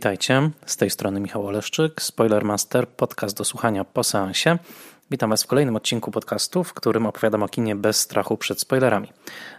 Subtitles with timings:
[0.00, 4.58] Witajcie, z tej strony Michał Oleszczyk, Spoilermaster, podcast do słuchania po seansie.
[5.12, 9.12] Witam Was w kolejnym odcinku podcastu, w którym opowiadam o kinie bez strachu przed spoilerami.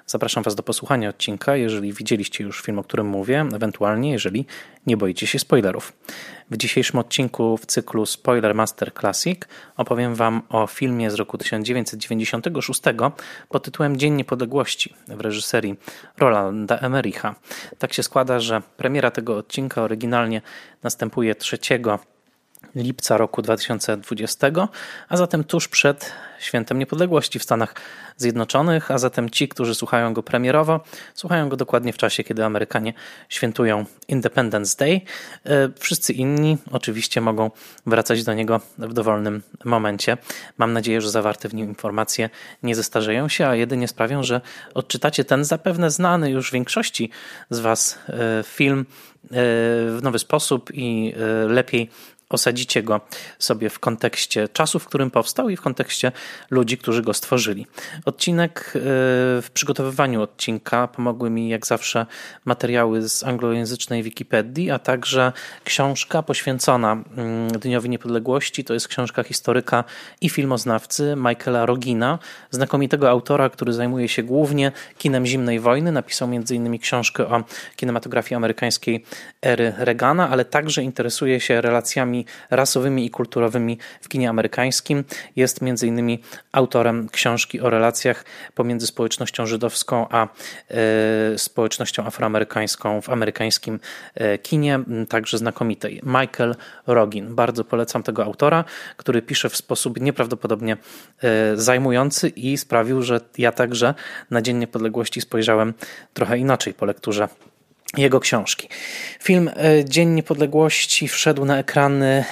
[0.05, 4.45] Zapraszam Was do posłuchania odcinka, jeżeli widzieliście już film, o którym mówię, ewentualnie jeżeli
[4.88, 5.94] nie boicie się spoilerów.
[6.52, 9.40] W dzisiejszym odcinku w cyklu Spoiler Master Classic
[9.78, 12.81] opowiem Wam o filmie z roku 1996
[13.50, 15.75] pod tytułem Dzień Niepodległości w reżyserii
[16.18, 17.36] Rolanda Emericha.
[17.78, 20.42] Tak się składa, że premiera tego odcinka oryginalnie
[20.84, 21.58] następuje 3
[22.76, 24.48] lipca roku 2020,
[25.09, 27.76] a zatem tuż przed Świętem Niepodległości w Stanach
[28.18, 30.80] Zjednoczonych, a zatem ci, którzy słuchają go premierowo,
[31.14, 32.94] słuchają go dokładnie w czasie, kiedy Amerykanie
[33.30, 35.02] świętują Independence Day.
[35.45, 37.52] E, wszyscy inni oczywiście mogą
[37.86, 40.18] wracać do niego w dowolnym momencie.
[40.58, 42.30] Mam nadzieję, że zawarte w nim informacje
[42.64, 44.42] nie zestarzeją się, a jedynie sprawią, że
[44.73, 47.09] odczytacie ten zapewne znany już większości
[47.50, 48.86] z Was e, film e,
[49.31, 51.14] w nowy sposób i
[51.48, 51.90] lepiej
[52.34, 53.02] osadzicie go
[53.40, 56.12] sobie w kontekście czasu, w którym powstał i w kontekście
[56.52, 57.68] ludzi, którzy go stworzyli.
[58.06, 58.80] Odcinek, e,
[59.42, 62.06] w przygotowywaniu odcinka pomogły mi jak zawsze
[62.46, 68.64] materiały z anglojęzycznej Wikipedii, a także książka poświęcona mm, Dniowi Niepodległości.
[68.64, 69.84] To jest książka historyka
[70.22, 72.20] i filmoznawcy Michaela Rogina,
[72.52, 75.91] znakomitego autora, który zajmuje się głównie kinem zimnej wojny.
[75.91, 76.80] Napisał m.in.
[76.80, 77.44] książkę o
[77.75, 79.06] kinematografii amerykańskiej
[79.41, 85.04] ery Reagana, ale także interesuje się relacjami rasowymi i kulturowymi w kinie amerykańskim.
[85.36, 90.28] Jest między innymi autorem książki o relacjach pomiędzy społecznością żydowską a
[90.70, 93.80] e, społecznością afroamerykańską w amerykańskim
[94.16, 96.02] e, kinie, także znakomitej.
[96.04, 96.56] Michael
[96.88, 97.36] Rogin.
[97.36, 98.64] Bardzo polecam tego autora,
[98.98, 100.78] który pisze w sposób nieprawdopodobnie
[101.24, 103.94] e, zajmujący i sprawił, że ja także
[104.32, 105.74] na Dzień Niepodległości spojrzałem
[106.14, 107.28] trochę inaczej po lekturze
[107.97, 108.69] jego książki.
[109.19, 112.24] Film e, Dzień Niepodległości wszedł na ekrany e,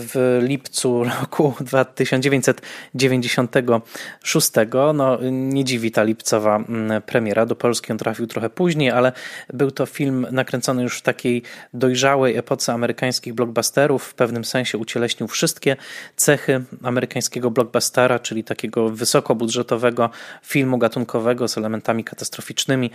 [0.00, 1.54] w lipcu roku
[1.94, 4.50] 1996.
[4.94, 7.46] No, nie dziwi ta lipcowa mm, premiera.
[7.46, 9.12] Do Polski on trafił trochę później, ale
[9.52, 11.42] był to film nakręcony już w takiej
[11.74, 14.04] dojrzałej epoce amerykańskich blockbusterów.
[14.04, 15.76] W pewnym sensie ucieleśnił wszystkie
[16.16, 20.10] cechy amerykańskiego blockbustera, czyli takiego wysokobudżetowego
[20.42, 22.90] filmu gatunkowego z elementami katastroficznymi,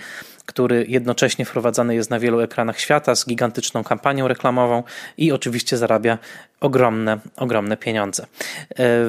[0.46, 4.84] który jednocześnie wprowadzany jest na wielu ekranach świata z gigantyczną kampanią reklamową
[5.18, 6.18] i oczywiście zarabia
[6.64, 8.24] ogromne, ogromne pieniądze.
[8.24, 8.28] E,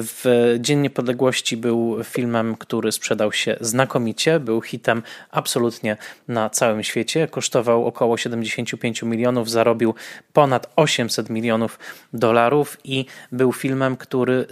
[0.01, 7.27] w Dzień Niepodległości był filmem, który sprzedał się znakomicie, był hitem absolutnie na całym świecie.
[7.27, 9.93] Kosztował około 75 milionów, zarobił
[10.33, 11.79] ponad 800 milionów
[12.13, 14.45] dolarów i był filmem, który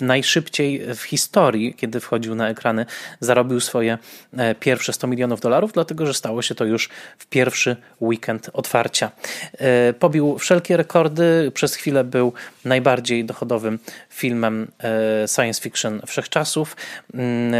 [0.00, 2.86] e, najszybciej w historii, kiedy wchodził na ekrany,
[3.20, 3.98] zarobił swoje
[4.36, 9.10] e, pierwsze 100 milionów dolarów, dlatego że stało się to już w pierwszy weekend otwarcia.
[9.98, 12.32] Pobił wszelkie rekordy, przez chwilę był
[12.64, 13.78] najbardziej dochodowym
[14.10, 16.76] filmem e, science fiction wszechczasów.
[17.14, 17.58] Mm, e,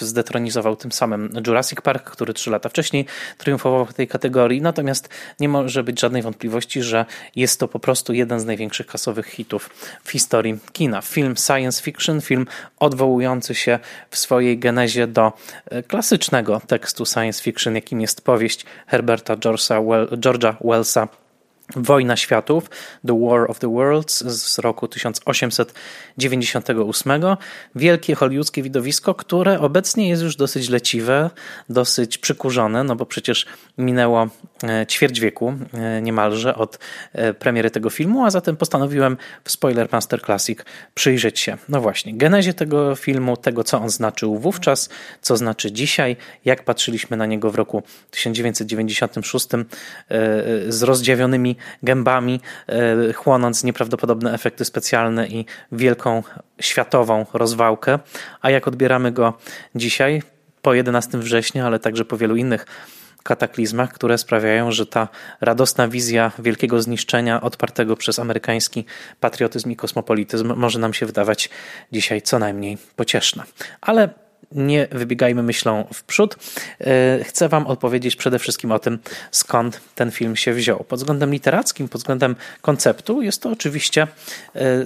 [0.00, 3.06] zdetronizował tym samym Jurassic Park, który trzy lata wcześniej
[3.38, 4.60] triumfował w tej kategorii.
[4.60, 5.08] Natomiast
[5.40, 7.06] nie może być żadnej wątpliwości, że
[7.36, 9.70] jest to po prostu jeden z największych kasowych hitów
[10.04, 11.00] w historii kina.
[11.00, 12.46] Film science fiction, film
[12.78, 13.78] odwołujący się
[14.10, 15.32] w swojej genezie do
[15.88, 21.08] klasycznego tekstu science fiction, jakim jest powieść Herberta George'a Wellsa
[21.76, 22.70] Wojna Światów,
[23.06, 27.22] The War of the Worlds z roku 1898.
[27.74, 31.30] Wielkie hollywoodzkie widowisko, które obecnie jest już dosyć leciwe,
[31.68, 33.46] dosyć przykurzone, no bo przecież
[33.78, 34.28] minęło
[34.62, 36.78] e, ćwierć wieku e, niemalże od
[37.12, 40.58] e, premiery tego filmu, a zatem postanowiłem w Spoiler Master Classic
[40.94, 44.88] przyjrzeć się, no właśnie, genezie tego filmu, tego co on znaczył wówczas,
[45.20, 49.48] co znaczy dzisiaj, jak patrzyliśmy na niego w roku 1996
[50.68, 52.40] z rozdziawionymi gębami,
[53.14, 56.22] chłonąc nieprawdopodobne efekty specjalne i wielką
[56.60, 57.98] światową rozwałkę.
[58.40, 59.38] A jak odbieramy go
[59.74, 60.22] dzisiaj,
[60.62, 62.66] po 11 września, ale także po wielu innych
[63.22, 65.08] kataklizmach, które sprawiają, że ta
[65.40, 68.84] radosna wizja wielkiego zniszczenia odpartego przez amerykański
[69.20, 71.50] patriotyzm i kosmopolityzm może nam się wydawać
[71.92, 73.44] dzisiaj co najmniej pocieszna.
[73.80, 74.08] Ale
[74.54, 76.36] nie wybiegajmy myślą w przód.
[76.80, 78.98] E, chcę Wam odpowiedzieć przede wszystkim o tym,
[79.30, 80.84] skąd ten film się wziął.
[80.84, 84.06] Pod względem literackim, pod względem konceptu, jest to oczywiście
[84.56, 84.84] e,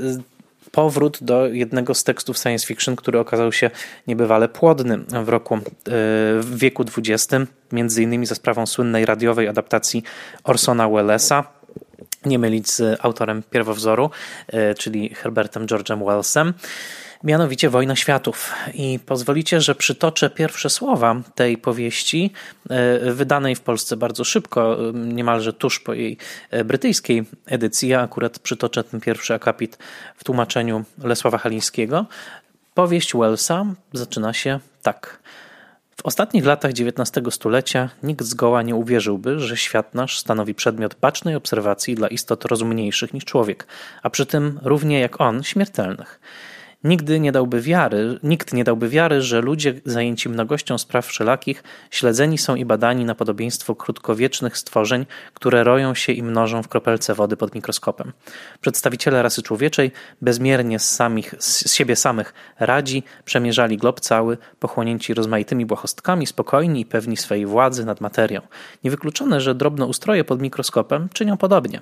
[0.76, 3.70] powrót do jednego z tekstów science fiction, który okazał się
[4.06, 5.60] niebywale płodny w roku e,
[6.40, 7.34] w wieku XX,
[7.72, 10.02] między innymi za sprawą słynnej radiowej adaptacji
[10.44, 11.44] Orsona Wellesa
[12.26, 14.10] nie mylić z autorem pierwowzoru,
[14.78, 16.54] czyli Herbertem George'em Wellsem.
[17.24, 18.52] Mianowicie Wojna Światów.
[18.74, 22.32] I pozwolicie, że przytoczę pierwsze słowa tej powieści,
[22.70, 26.16] e, wydanej w Polsce bardzo szybko, niemalże tuż po jej
[26.50, 27.88] e, brytyjskiej edycji.
[27.88, 29.78] Ja akurat przytoczę ten pierwszy akapit
[30.16, 32.06] w tłumaczeniu Lesława Halińskiego.
[32.74, 35.18] Powieść Wellsa zaczyna się tak.
[35.96, 41.34] W ostatnich latach XIX stulecia nikt zgoła nie uwierzyłby, że świat nasz stanowi przedmiot bacznej
[41.34, 43.66] obserwacji dla istot rozumniejszych niż człowiek,
[44.02, 46.20] a przy tym równie jak on śmiertelnych.
[46.84, 52.38] Nigdy nie dałby wiary, nikt nie dałby wiary, że ludzie zajęci mnogością spraw wszelakich śledzeni
[52.38, 57.36] są i badani na podobieństwo krótkowiecznych stworzeń, które roją się i mnożą w kropelce wody
[57.36, 58.12] pod mikroskopem.
[58.60, 59.92] Przedstawiciele rasy człowieczej
[60.22, 66.86] bezmiernie z, samych, z siebie samych radzi, przemierzali glob cały, pochłonięci rozmaitymi błahostkami, spokojni i
[66.86, 68.40] pewni swej władzy nad materią.
[68.84, 71.80] Niewykluczone, że drobne ustroje pod mikroskopem czynią podobnie.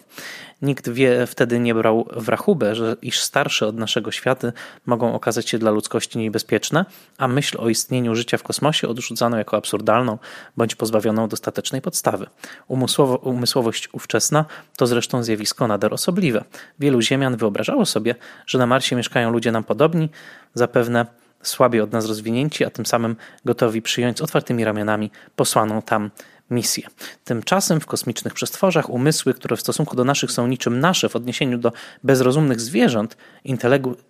[0.63, 4.53] Nikt wie, wtedy nie brał w rachubę, że iż starsze od naszego świata
[4.87, 6.85] mogą okazać się dla ludzkości niebezpieczne,
[7.19, 10.19] a myśl o istnieniu życia w kosmosie odrzucano jako absurdalną
[10.57, 12.27] bądź pozbawioną dostatecznej podstawy.
[12.69, 14.45] Umysłowo, umysłowość ówczesna
[14.77, 16.45] to zresztą zjawisko nader osobliwe.
[16.79, 18.15] Wielu Ziemian wyobrażało sobie,
[18.47, 20.09] że na Marsie mieszkają ludzie nam podobni,
[20.55, 21.07] zapewne
[21.43, 26.11] słabiej od nas rozwinięci, a tym samym gotowi przyjąć z otwartymi ramionami posłaną tam
[26.51, 26.89] misję.
[27.25, 31.59] Tymczasem w kosmicznych przestworzach umysły, które w stosunku do naszych są niczym nasze w odniesieniu
[31.59, 33.17] do bezrozumnych zwierząt,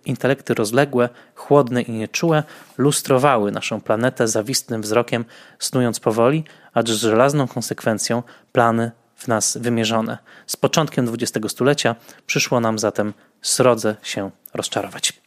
[0.05, 2.43] intelekty rozległe, chłodne i nieczułe,
[2.77, 5.25] lustrowały naszą planetę zawistnym wzrokiem,
[5.59, 6.43] snując powoli,
[6.73, 10.17] acz z żelazną konsekwencją plany w nas wymierzone.
[10.47, 11.95] Z początkiem XX stulecia
[12.25, 15.24] przyszło nam zatem srodze się rozczarować.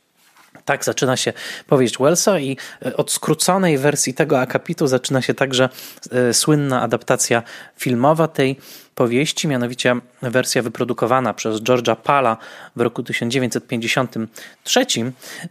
[0.64, 1.32] Tak zaczyna się
[1.66, 2.56] powieść Wellsa i
[2.86, 5.68] e, od skróconej wersji tego akapitu zaczyna się także
[6.10, 7.42] e, słynna adaptacja
[7.76, 8.56] filmowa tej
[8.94, 12.36] powieści, mianowicie wersja wyprodukowana przez George'a Pala
[12.76, 14.86] w roku 1953,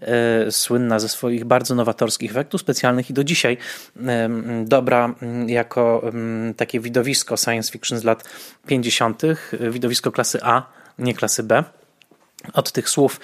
[0.01, 3.57] e, słynna ze swoich bardzo nowatorskich efektów specjalnych i do dzisiaj
[4.63, 5.15] dobra
[5.47, 6.11] jako
[6.57, 8.23] takie widowisko science fiction z lat
[8.67, 9.21] 50.,
[9.71, 10.63] widowisko klasy A,
[11.00, 11.63] nie klasy B.
[12.54, 13.19] Od tych słów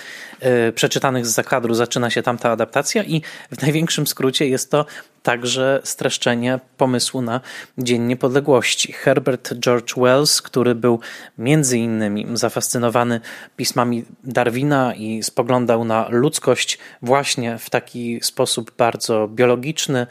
[0.70, 3.22] y, przeczytanych z zakadru zaczyna się tamta adaptacja, i
[3.52, 4.86] w największym skrócie jest to
[5.24, 7.42] także streszczenie pomysłu na
[7.78, 8.92] Dzień Niepodległości.
[8.94, 11.00] Herbert George Wells, który był
[11.38, 13.22] między innymi zafascynowany
[13.56, 20.08] pismami Darwina i spoglądał na ludzkość właśnie w taki sposób bardzo biologiczny,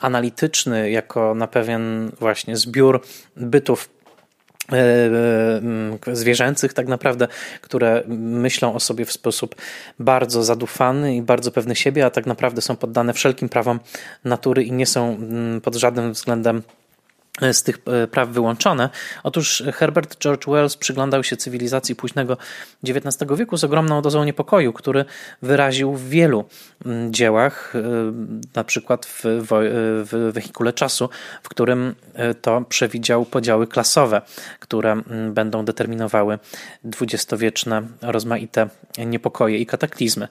[0.00, 3.02] analityczny, jako na pewien właśnie zbiór
[3.36, 3.91] bytów E, e,
[6.12, 7.28] zwierzęcych, tak naprawdę,
[7.60, 9.54] które myślą o sobie w sposób
[9.98, 13.80] bardzo zadufany i bardzo pewny siebie, a tak naprawdę są poddane wszelkim prawom
[14.24, 15.18] natury i nie są
[15.62, 16.62] pod żadnym względem
[17.52, 18.90] z tych e, praw wyłączone.
[19.22, 22.36] Otóż Herbert George Wells przyglądał się cywilizacji późnego
[22.88, 25.04] XIX wieku z ogromną dozą niepokoju, który
[25.42, 26.44] wyraził w wielu
[26.86, 27.82] mm, dziełach, e,
[28.54, 31.08] na przykład w, w Wehikule Czasu,
[31.42, 34.22] w którym e, to przewidział podziały klasowe,
[34.60, 36.38] które mm, będą determinowały
[36.84, 40.28] dwudziestowieczne rozmaite niepokoje i kataklizmy.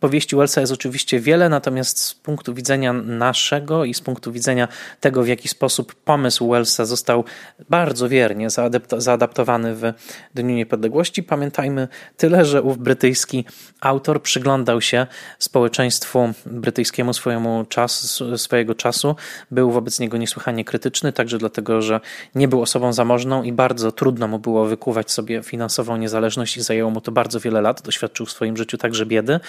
[0.00, 4.68] Powieści Wellsa jest oczywiście wiele, natomiast z punktu widzenia naszego i z punktu widzenia
[5.00, 7.24] tego, w jaki sposób pomysł Wellsa został
[7.70, 8.48] bardzo wiernie
[8.98, 9.92] zaadaptowany w
[10.34, 13.44] Dniu Niepodległości, pamiętajmy tyle, że ów brytyjski
[13.80, 15.06] autor przyglądał się
[15.38, 19.16] społeczeństwu brytyjskiemu swojemu czas, swojego czasu,
[19.50, 22.00] był wobec niego niesłychanie krytyczny, także dlatego, że
[22.34, 26.90] nie był osobą zamożną i bardzo trudno mu było wykuwać sobie finansową niezależność i zajęło
[26.90, 29.40] mu to bardzo wiele lat, doświadczył w swoim życiu także biedy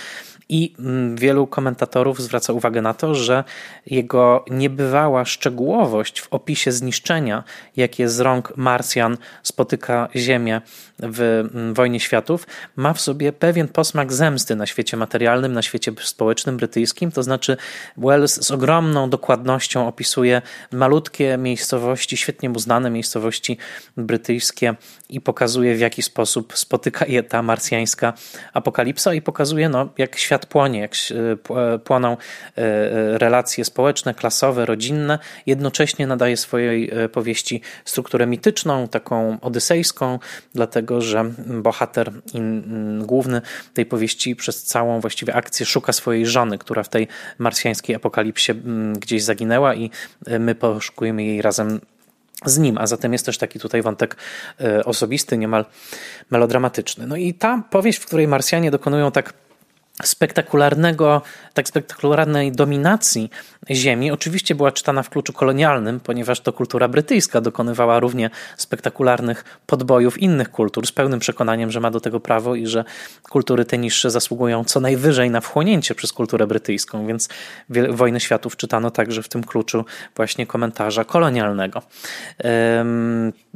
[0.50, 3.44] i mm, wielu komentatorów zwraca uwagę na to, że
[3.86, 7.44] jego niebywała szczegółowość w opisie zniszczenia,
[7.76, 10.62] jakie z rąk Marsjan spotyka Ziemię
[11.00, 15.92] w mm, Wojnie Światów, ma w sobie pewien posmak zemsty na świecie materialnym, na świecie
[16.02, 17.12] społecznym brytyjskim.
[17.12, 17.58] To znaczy,
[17.98, 23.58] Wells z ogromną dokładnością opisuje malutkie miejscowości, świetnie mu znane miejscowości
[23.98, 24.76] brytyjskie
[25.10, 28.14] i pokazuje, w jaki sposób spotyka je ta marsjańska
[28.54, 34.66] apokalipsa i pokazuje, no, jak świat płonie, jak e, płoną e, e, relacje społeczne, klasowe,
[34.66, 35.20] rodzinne.
[35.46, 40.20] Jednocześnie nadaje swojej powieści strukturę mityczną, taką odysejską,
[40.56, 42.12] dlatego że bohater
[43.00, 43.42] główny
[43.74, 48.54] tej powieści przez całą właściwie akcję szuka swojej żony, która w tej marsjańskiej apokalipsie
[49.00, 49.92] gdzieś zaginęła i
[50.40, 51.80] my poszukujemy jej razem
[52.46, 54.16] z nim, a zatem jest też taki tutaj wątek
[54.86, 55.66] osobisty, niemal
[56.32, 57.08] melodramatyczny.
[57.08, 59.34] No i ta powieść, w której Marsjanie dokonują tak
[60.04, 61.22] spektakularnego,
[61.54, 63.30] tak spektakularnej dominacji
[63.72, 70.18] ziemi oczywiście była czytana w kluczu kolonialnym, ponieważ to kultura brytyjska dokonywała równie spektakularnych podbojów
[70.18, 72.84] innych kultur z pełnym przekonaniem, że ma do tego prawo i że
[73.30, 77.30] kultury te niższe zasługują co najwyżej na wchłonięcie przez kulturę brytyjską, więc
[77.90, 79.86] Wojny Światów czytano także w tym kluczu
[80.16, 81.82] właśnie komentarza kolonialnego.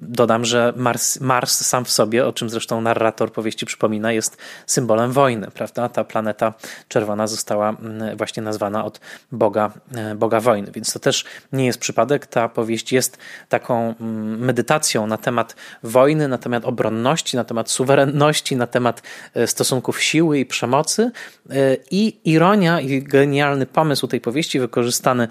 [0.01, 5.11] Dodam, że Mars, Mars sam w sobie, o czym zresztą narrator powieści przypomina, jest symbolem
[5.11, 5.89] wojny, prawda?
[5.89, 6.53] Ta planeta
[6.87, 8.99] czerwona została mm, właśnie nazwana od
[9.31, 12.25] Boga, e, Boga wojny, więc to też nie jest przypadek.
[12.25, 13.17] Ta powieść jest
[13.49, 19.01] taką mm, medytacją na temat wojny, na temat obronności, na temat suwerenności, na temat
[19.33, 21.11] e, stosunków siły i przemocy.
[21.49, 25.27] E, I ironia i genialny pomysł tej powieści, wykorzystany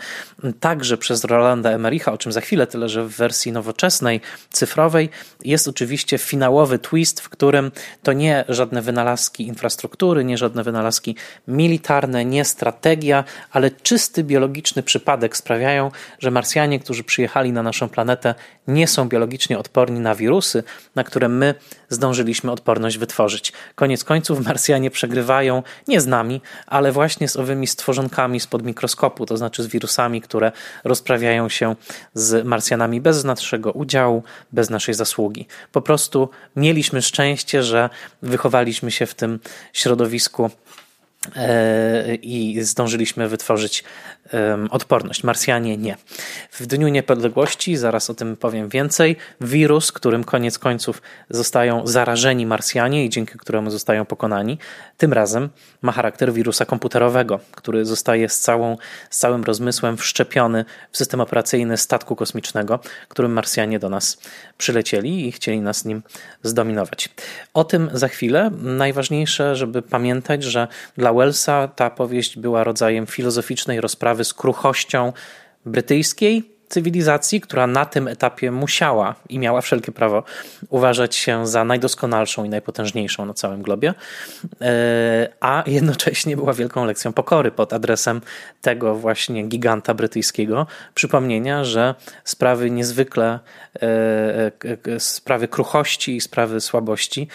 [0.61, 4.21] także przez Rolanda Emericha, o czym za chwilę, tyle że w wersji nowoczesnej,
[4.61, 5.11] cyfrowej,
[5.45, 11.17] jest oczywiście finałowy twist, w którym to nie żadne wynalazki infrastruktury, nie żadne wynalazki
[11.49, 18.35] militarne, nie strategia, ale czysty biologiczny przypadek sprawiają, że Marsjanie, którzy przyjechali na naszą planetę,
[18.69, 20.63] nie są biologicznie odporni na wirusy,
[20.95, 21.55] na które my
[21.89, 23.53] zdążyliśmy odporność wytworzyć.
[23.75, 29.37] Koniec końców Marsjanie przegrywają nie z nami, ale właśnie z owymi stworzonkami spod mikroskopu, to
[29.37, 30.53] znaczy z wirusami, które
[30.85, 31.77] rozprawiają się
[32.15, 35.47] z Marsjanami bez naszego udziału, bez naszej zasługi.
[35.73, 37.91] Po prostu mieliśmy szczęście, że
[38.23, 39.41] wychowaliśmy się w tym
[39.73, 40.51] środowisku
[41.37, 43.85] e, i zdążyliśmy wytworzyć
[44.71, 45.25] odporność.
[45.25, 45.97] Marsjanie nie.
[46.53, 53.05] W Dniu Niepodległości, zaraz o tym powiem więcej, wirus, którym koniec końców zostają zarażeni Marsjanie
[53.05, 54.59] i dzięki któremu zostają pokonani,
[54.97, 55.49] tym razem
[55.83, 58.77] ma charakter wirusa komputerowego, który zostaje z, całą,
[59.11, 64.21] z całym rozmysłem wszczepiony w system operacyjny statku kosmicznego, którym Marsjanie do nas
[64.59, 66.03] przylecieli i chcieli nas nim
[66.43, 67.09] zdominować.
[67.55, 68.51] O tym za chwilę.
[68.63, 75.13] Najważniejsze, żeby pamiętać, że dla Wellsa ta powieść była rodzajem filozoficznej rozprawy z kruchością
[75.67, 80.23] brytyjskiej cywilizacji, która na tym etapie musiała i miała wszelkie prawo
[80.69, 83.95] uważać się za najdoskonalszą i najpotężniejszą na całym globie,
[84.61, 88.21] e, a jednocześnie była wielką lekcją pokory pod adresem
[88.61, 90.67] tego właśnie giganta brytyjskiego.
[90.95, 93.39] Przypomnienia, że sprawy niezwykle,
[93.83, 94.53] e,
[94.95, 97.29] e, sprawy kruchości i sprawy słabości,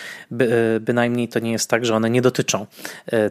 [0.79, 2.65] bynajmniej to nie jest tak, że one nie dotyczą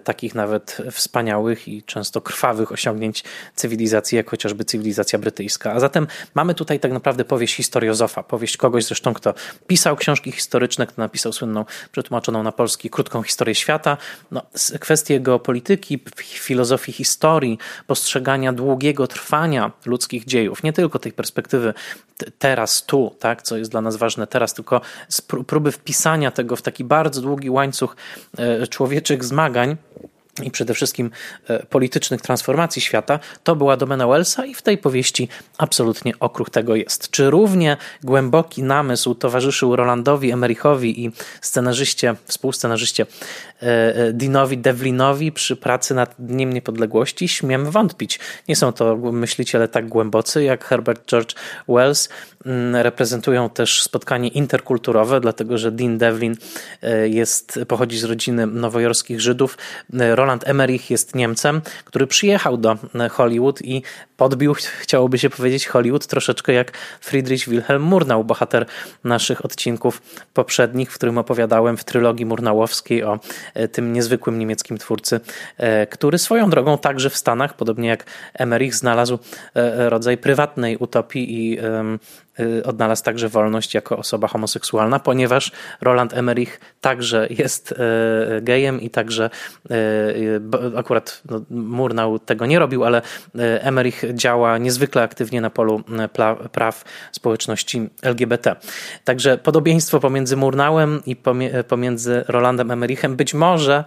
[0.04, 5.72] takich nawet wspaniałych i często krwawych osiągnięć cywilizacji, jak chociażby cywilizacja brytyjska.
[5.72, 5.93] A zatem
[6.34, 9.34] mamy tutaj tak naprawdę powieść historiozofa, powieść kogoś zresztą, kto
[9.66, 13.96] pisał książki historyczne, kto napisał słynną, przetłumaczoną na polski krótką historię świata.
[14.30, 14.42] No,
[14.80, 21.74] kwestie geopolityki, filozofii historii, postrzegania długiego trwania ludzkich dziejów, nie tylko tej perspektywy
[22.38, 24.80] teraz, tu, tak, co jest dla nas ważne teraz, tylko
[25.46, 27.96] próby wpisania tego w taki bardzo długi łańcuch
[28.38, 29.76] e, człowieczych zmagań
[30.42, 31.10] i przede wszystkim
[31.48, 36.74] e, politycznych transformacji świata, to była domena Wellsa i w tej powieści absolutnie okruch tego
[36.74, 37.10] jest.
[37.10, 43.06] Czy równie głęboki namysł towarzyszył Rolandowi Emerichowi i scenarzyście, współscenarzyście
[44.12, 47.28] Dinowi Devlinowi przy pracy nad Dniem Niepodległości?
[47.28, 48.20] Śmiem wątpić.
[48.48, 51.34] Nie są to myśliciele tak głębocy jak Herbert George
[51.68, 52.08] Wells.
[52.46, 56.36] Mm, reprezentują też spotkanie interkulturowe, dlatego że Dean Devlin
[57.04, 59.58] jest, pochodzi z rodziny nowojorskich Żydów.
[59.92, 62.76] Roland Emmerich jest Niemcem, który przyjechał do
[63.10, 63.82] Hollywood i
[64.16, 68.66] podbił, chciałoby się powiedzieć, Hollywood troszeczkę jak Friedrich Wilhelm Murnau, bohater
[69.04, 70.02] naszych odcinków
[70.34, 73.20] poprzednich, w którym opowiadałem w trylogii murnałowskiej o
[73.53, 75.20] e, tym niezwykłym niemieckim twórcy,
[75.56, 79.18] e, który swoją drogą także w Stanach, podobnie jak Emmerich, znalazł
[79.54, 81.58] e, rodzaj prywatnej utopii i
[82.64, 87.74] odnalazł także wolność jako osoba homoseksualna, ponieważ Roland Emmerich także jest
[88.42, 89.30] gejem i także
[90.76, 93.02] akurat no, Murnau tego nie robił, ale
[93.60, 95.82] Emmerich działa niezwykle aktywnie na polu
[96.52, 98.56] praw społeczności LGBT.
[99.04, 101.16] Także podobieństwo pomiędzy Murnałem i
[101.68, 103.84] pomiędzy Rolandem Emerichem być może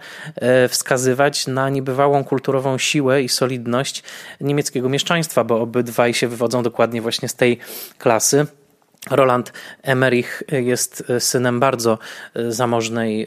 [0.68, 4.02] wskazywać na niebywałą kulturową siłę i solidność
[4.40, 7.58] niemieckiego mieszczaństwa, bo obydwaj się wywodzą dokładnie właśnie z tej
[7.98, 8.37] klasy.
[9.10, 9.52] Roland
[9.82, 11.98] Emmerich jest synem bardzo
[12.48, 13.26] zamożnej,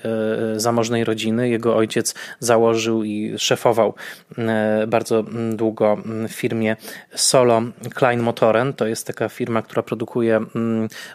[0.56, 1.50] zamożnej rodziny.
[1.50, 3.94] Jego ojciec założył i szefował
[4.38, 5.24] e, bardzo
[5.54, 5.98] długo
[6.30, 6.75] firmie
[7.16, 7.62] Solo
[7.96, 8.74] Klein Motoren.
[8.74, 10.40] To jest taka firma, która produkuje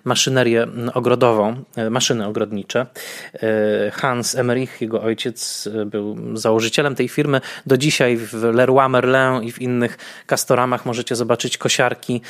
[0.04, 2.86] maszynerię ogrodową, e, maszyny ogrodnicze.
[3.34, 7.40] E, Hans Emmerich, jego ojciec, był założycielem tej firmy.
[7.66, 12.20] Do dzisiaj w Leroy Merlin i w innych Castoramach możecie zobaczyć kosiarki,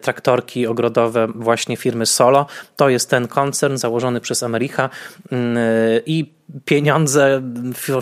[0.00, 2.46] traktorki ogrodowe właśnie firmy Solo.
[2.76, 4.90] To jest ten koncern założony przez Americha
[5.32, 5.58] mm,
[6.06, 7.42] i pieniądze,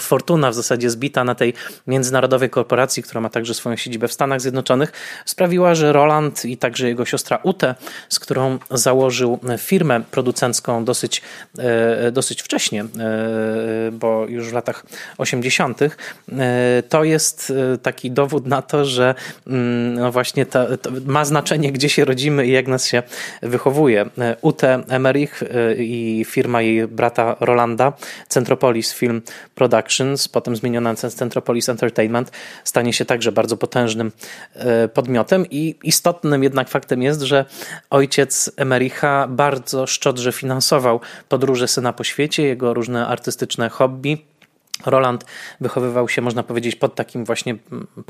[0.01, 1.55] fortuna w zasadzie zbita na tej
[1.87, 4.93] międzynarodowej korporacji, która ma także swoją siedzibę w Stanach Zjednoczonych,
[5.25, 7.75] sprawiła, że Roland i także jego siostra Ute,
[8.09, 11.23] z którą założył firmę producencką dosyć,
[11.59, 12.87] e, dosyć wcześnie, e,
[13.93, 14.87] bo już w latach
[15.19, 19.15] 80., e, to jest taki dowód na to, że
[19.47, 23.03] mm, no właśnie to, to ma znaczenie, gdzie się rodzimy i jak nas się
[23.43, 24.07] wychowuje.
[24.43, 25.43] Ute Emerich
[25.79, 27.93] i firma jej brata Rolanda
[28.37, 29.23] Centropolis Film
[29.55, 32.31] Productions, potem zmieniona na Centropolis Entertainment,
[32.65, 34.13] stanie się także bardzo potężnym
[34.55, 37.45] e, podmiotem i istotnym jednak faktem jest, że
[37.91, 44.19] ojciec Emericha bardzo szczodrze finansował podróże syna po świecie, jego różne artystyczne hobby.
[44.87, 45.25] Roland
[45.61, 47.57] wychowywał się, można powiedzieć, pod takim właśnie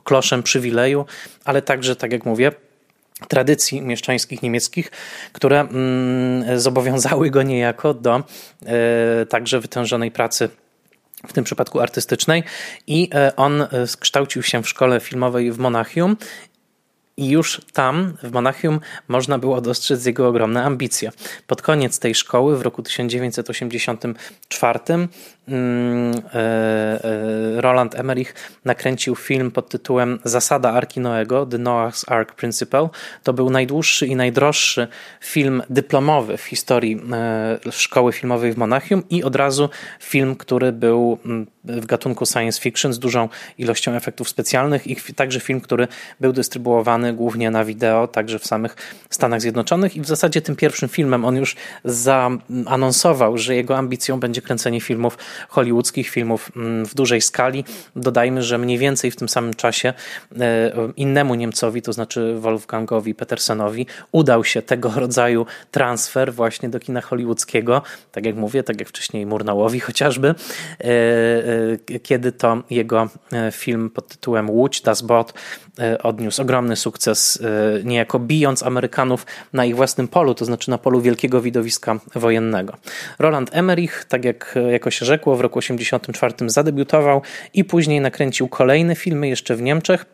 [0.05, 1.07] kloszem przywileju,
[1.45, 2.53] ale także, tak jak mówię,
[3.29, 4.91] tradycji mieszczańskich niemieckich,
[5.33, 8.23] które mm, zobowiązały go niejako do
[8.67, 10.49] e, także wytężonej pracy
[11.27, 12.43] w tym przypadku artystycznej
[12.87, 13.69] i e, on e,
[14.01, 16.17] kształcił się w szkole filmowej w Monachium
[17.17, 21.13] i już tam, w Monachium, można było dostrzec jego ogromne ambicje.
[21.47, 25.09] Pod koniec tej szkoły, w roku 1984, mm, e, e,
[27.57, 28.35] Roland Emmerich
[28.65, 32.89] nakręcił film pod tytułem Zasada Arki Noego, The Noah's Ark Principle.
[33.23, 34.89] To był najdłuższy i najdroższy
[35.21, 39.69] film dyplomowy w historii e, szkoły filmowej w Monachium i od razu
[40.01, 45.41] film, który był mm, w gatunku science fiction z dużą ilością efektów specjalnych i także
[45.41, 45.89] film, który
[46.21, 48.77] był dystrybuowany głównie na wideo, także w samych
[49.11, 54.43] Stanach Zjednoczonych i w zasadzie tym pierwszym filmem on już zaanonsował, że jego ambicją będzie
[54.43, 57.65] kręcenie filmów hollywoodzkich, filmów mm, w dużej skali.
[57.97, 59.95] Dodajmy, że mniej więcej w tym samym czasie
[60.41, 67.01] e, innemu Niemcowi, to znaczy Wolfgangowi Petersenowi, udał się tego rodzaju transfer właśnie do kina
[67.01, 70.85] hollywoodzkiego, tak jak mówię, tak jak wcześniej Murnałowi chociażby, e,
[71.95, 73.09] e, kiedy to jego
[73.53, 75.33] film pod tytułem Łódź, Das Boot
[76.03, 77.43] odniósł ogromny sukces,
[77.85, 82.77] niejako bijąc Amerykanów na ich własnym polu, to znaczy na polu wielkiego widowiska wojennego.
[83.19, 87.23] Roland Emmerich, tak jak jako się rzekło, w roku 1984 zadebiutował
[87.55, 90.07] i później nakręcił kolejne filmy jeszcze w Niemczech.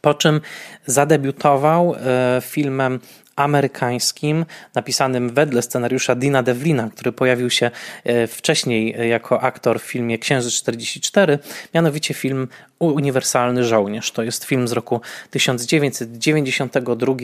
[0.00, 0.40] Po czym
[0.86, 1.94] zadebiutował
[2.40, 3.00] filmem
[3.38, 7.70] amerykańskim, napisanym wedle scenariusza Dina Devlina, który pojawił się
[8.04, 11.38] e, wcześniej jako aktor w filmie Księżyc 44,
[11.74, 14.10] mianowicie film Uniwersalny Żołnierz.
[14.12, 17.14] To jest film z roku 1992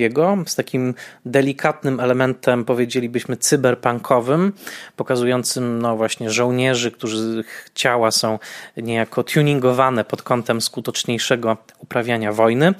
[0.46, 4.52] z takim delikatnym elementem, powiedzielibyśmy, cyberpunkowym,
[4.96, 8.38] pokazującym no właśnie żołnierzy, których ciała są
[8.76, 12.74] niejako tuningowane pod kątem skuteczniejszego uprawiania wojny.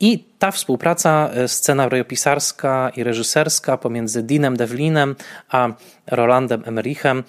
[0.00, 5.16] I ta współpraca e, scenariopisarska i reżyserska pomiędzy Deanem Devlinem
[5.48, 5.68] a
[6.06, 7.24] Rolandem Emerichem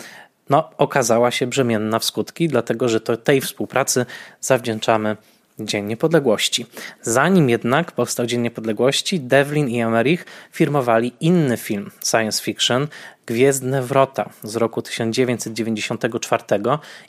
[0.49, 4.05] no, okazała się brzemienna w skutki, dlatego że to tej współpracy
[4.41, 5.17] zawdzięczamy
[5.59, 6.65] Dzień Niepodległości.
[7.01, 12.87] Zanim jednak powstał Dzień Niepodległości, Devlin i Emmerich firmowali inny film science fiction,
[13.25, 16.43] Gwiezdne Wrota z roku 1994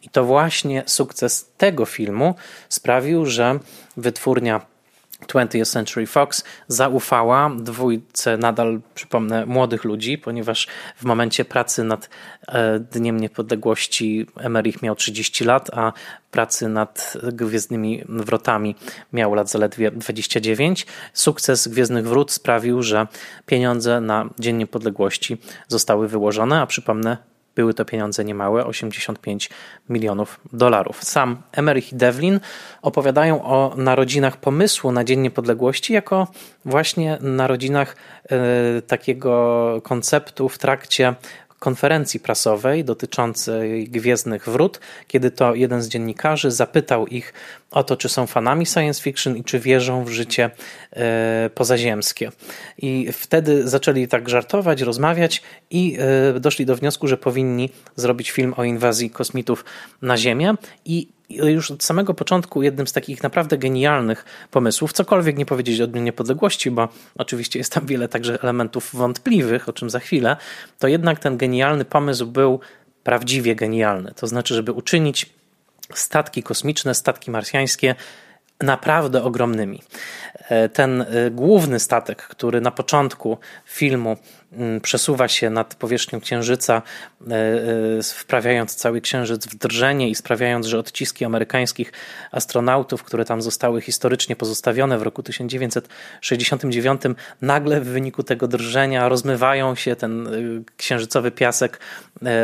[0.03, 2.35] i to właśnie sukces tego filmu
[2.69, 3.59] sprawił, że
[3.97, 4.61] wytwórnia
[5.27, 12.09] 20th Century Fox zaufała dwójce nadal, przypomnę, młodych ludzi, ponieważ w momencie pracy nad
[12.49, 15.93] e, Dniem Niepodległości Emerich miał 30 lat, a
[16.31, 18.75] pracy nad Gwiezdnymi Wrotami
[19.13, 20.87] miał lat zaledwie 29.
[21.13, 23.07] Sukces Gwiezdnych Wrót sprawił, że
[23.47, 25.37] pieniądze na Dzień Niepodległości
[25.69, 27.17] zostały wyłożone, a przypomnę,
[27.59, 29.51] były to pieniądze niemałe 85
[29.89, 31.05] milionów dolarów.
[31.05, 32.41] Sam Emerich i Devlin
[32.83, 36.27] opowiadają o narodzinach pomysłu na Dzień Niepodległości jako
[36.65, 37.97] właśnie narodzinach
[38.31, 41.15] e, takiego konceptu w trakcie
[41.59, 47.33] konferencji prasowej dotyczącej Gwiezdnych Wrót, kiedy to jeden z dziennikarzy zapytał ich
[47.71, 50.51] o to, czy są fanami science fiction i czy wierzą w życie
[50.93, 52.33] e, pozaziemskie.
[52.79, 55.99] I wtedy zaczęli tak żartować, rozmawiać i
[56.37, 59.65] e, doszli do wniosku, że powinni zrobić film o inwazji kosmitów
[60.03, 65.47] na Ziemię i już od samego początku jednym z takich naprawdę genialnych pomysłów, cokolwiek nie
[65.47, 66.89] powiedzieć o Dniu Niepodległości, bo
[67.19, 70.37] oczywiście jest tam wiele także elementów wątpliwych, o czym za chwilę,
[70.79, 72.61] to jednak ten genialny pomysł był
[73.03, 74.13] prawdziwie genialny.
[74.17, 75.31] To znaczy, żeby uczynić
[75.95, 77.95] statki kosmiczne, statki marsjańskie
[78.61, 79.83] naprawdę ogromnymi.
[80.49, 84.17] E, ten e, główny statek, który na początku filmu
[84.83, 86.83] przesuwa się nad powierzchnią Księżyca,
[88.03, 91.93] wprawiając cały Księżyc w drżenie i sprawiając, że odciski amerykańskich
[92.33, 97.03] astronautów, które tam zostały historycznie pozostawione w roku 1969,
[97.43, 100.29] nagle w wyniku tego drżenia rozmywają się, ten
[100.77, 101.81] księżycowy piasek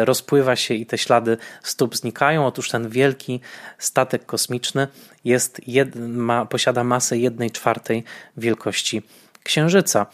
[0.05, 2.47] rozpływa się i te ślady stóp znikają.
[2.47, 3.41] Otóż ten wielki
[3.79, 4.89] statek kosmiczny
[5.25, 8.05] jest jed, ma, posiada masę jednej czwartej
[8.37, 9.03] wielkości
[9.43, 10.07] Księżyca.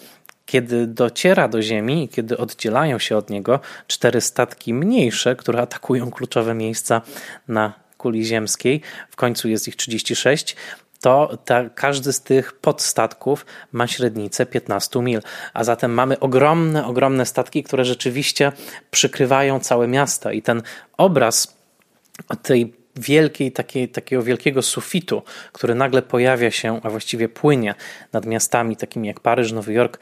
[0.50, 6.10] Kiedy dociera do Ziemi i kiedy oddzielają się od niego cztery statki mniejsze, które atakują
[6.10, 7.02] kluczowe miejsca
[7.48, 10.56] na kuli ziemskiej, w końcu jest ich 36,
[11.00, 15.20] to ta, każdy z tych podstatków ma średnicę 15 mil.
[15.54, 18.52] A zatem mamy ogromne, ogromne statki, które rzeczywiście
[18.90, 20.32] przykrywają całe miasta.
[20.32, 20.62] I ten
[20.96, 21.56] obraz
[22.42, 27.74] tej wielkiej, takiej, takiego wielkiego sufitu, który nagle pojawia się, a właściwie płynie
[28.12, 29.98] nad miastami takimi jak Paryż, Nowy Jork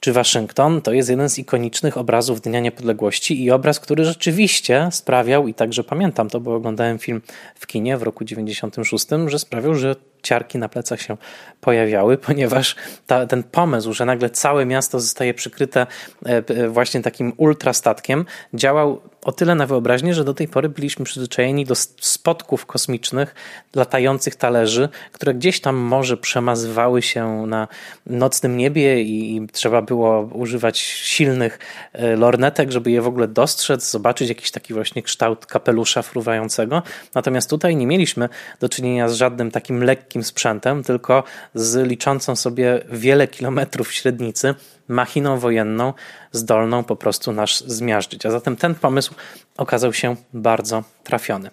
[0.00, 5.48] czy Waszyngton, to jest jeden z ikonicznych obrazów Dnia Niepodległości i obraz, który rzeczywiście sprawiał,
[5.48, 7.22] i także pamiętam to, bo oglądałem film
[7.54, 11.16] w kinie w roku 96, że sprawiał, że ciarki na plecach się
[11.60, 12.76] pojawiały, ponieważ
[13.06, 15.86] ta, ten pomysł, że nagle całe miasto zostaje przykryte
[16.26, 21.04] e, e, właśnie takim ultrastatkiem, działał o tyle na wyobraźnię, że do tej pory byliśmy
[21.04, 23.34] przyzwyczajeni do spotków kosmicznych,
[23.74, 27.68] latających talerzy, które gdzieś tam może przemazywały się na
[28.06, 31.58] nocnym niebie i, i trzeba było używać silnych
[31.92, 36.82] e, lornetek, żeby je w ogóle dostrzec, zobaczyć jakiś taki właśnie kształt kapelusza fruwającego.
[37.14, 38.28] Natomiast tutaj nie mieliśmy
[38.60, 44.54] do czynienia z żadnym takim lekkim sprzętem, tylko z liczącą sobie wiele kilometrów średnicy
[44.88, 45.92] machiną wojenną
[46.32, 48.26] zdolną po prostu nas zmiażdżyć.
[48.26, 49.14] A zatem ten pomysł
[49.58, 51.50] okazał się bardzo trafiony.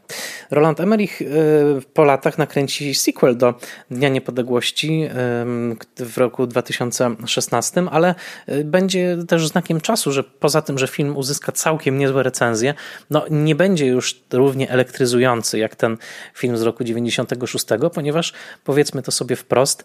[0.51, 1.25] Roland Emmerich y,
[1.93, 3.53] po latach nakręci sequel do
[3.91, 5.03] Dnia Niepodległości
[5.99, 8.15] y, w roku 2016, ale
[8.49, 12.73] y, będzie też znakiem czasu, że poza tym, że film uzyska całkiem niezłe recenzje,
[13.09, 15.97] no nie będzie już równie elektryzujący jak ten
[16.33, 19.83] film z roku 96, ponieważ powiedzmy to sobie wprost,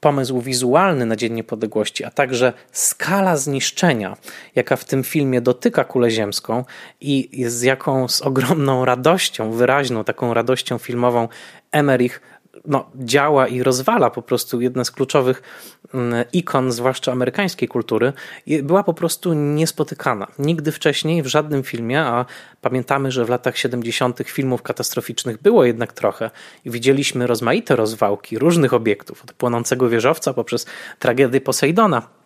[0.00, 4.16] pomysł wizualny na Dzień Niepodległości, a także skala zniszczenia,
[4.54, 6.64] jaka w tym filmie dotyka kulę ziemską
[7.00, 11.28] i z jaką z ogromną radością, wyraźną taką radością filmową
[11.72, 12.20] Emmerich
[12.64, 15.42] no, działa i rozwala po prostu jedne z kluczowych
[15.94, 18.12] mm, ikon, zwłaszcza amerykańskiej kultury,
[18.62, 20.26] była po prostu niespotykana.
[20.38, 22.24] Nigdy wcześniej w żadnym filmie, a
[22.60, 24.18] pamiętamy, że w latach 70.
[24.26, 26.30] filmów katastroficznych było jednak trochę
[26.64, 30.66] i widzieliśmy rozmaite rozwałki różnych obiektów, od płonącego wieżowca poprzez
[30.98, 32.19] tragedię Posejdona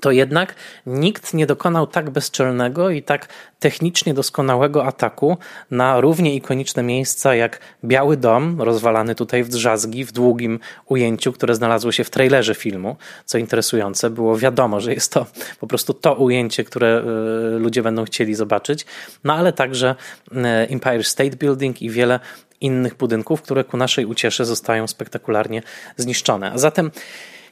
[0.00, 0.54] to jednak
[0.86, 5.38] nikt nie dokonał tak bezczelnego i tak technicznie doskonałego ataku
[5.70, 11.54] na równie ikoniczne miejsca jak Biały Dom, rozwalany tutaj w drzazgi, w długim ujęciu, które
[11.54, 12.96] znalazło się w trailerze filmu.
[13.24, 15.26] Co interesujące, było wiadomo, że jest to
[15.60, 18.86] po prostu to ujęcie, które e, ludzie będą chcieli zobaczyć,
[19.24, 19.94] no ale także
[20.32, 22.20] e, Empire State Building i wiele
[22.60, 25.62] innych budynków, które ku naszej uciesze zostają spektakularnie
[25.96, 26.52] zniszczone.
[26.52, 26.90] A zatem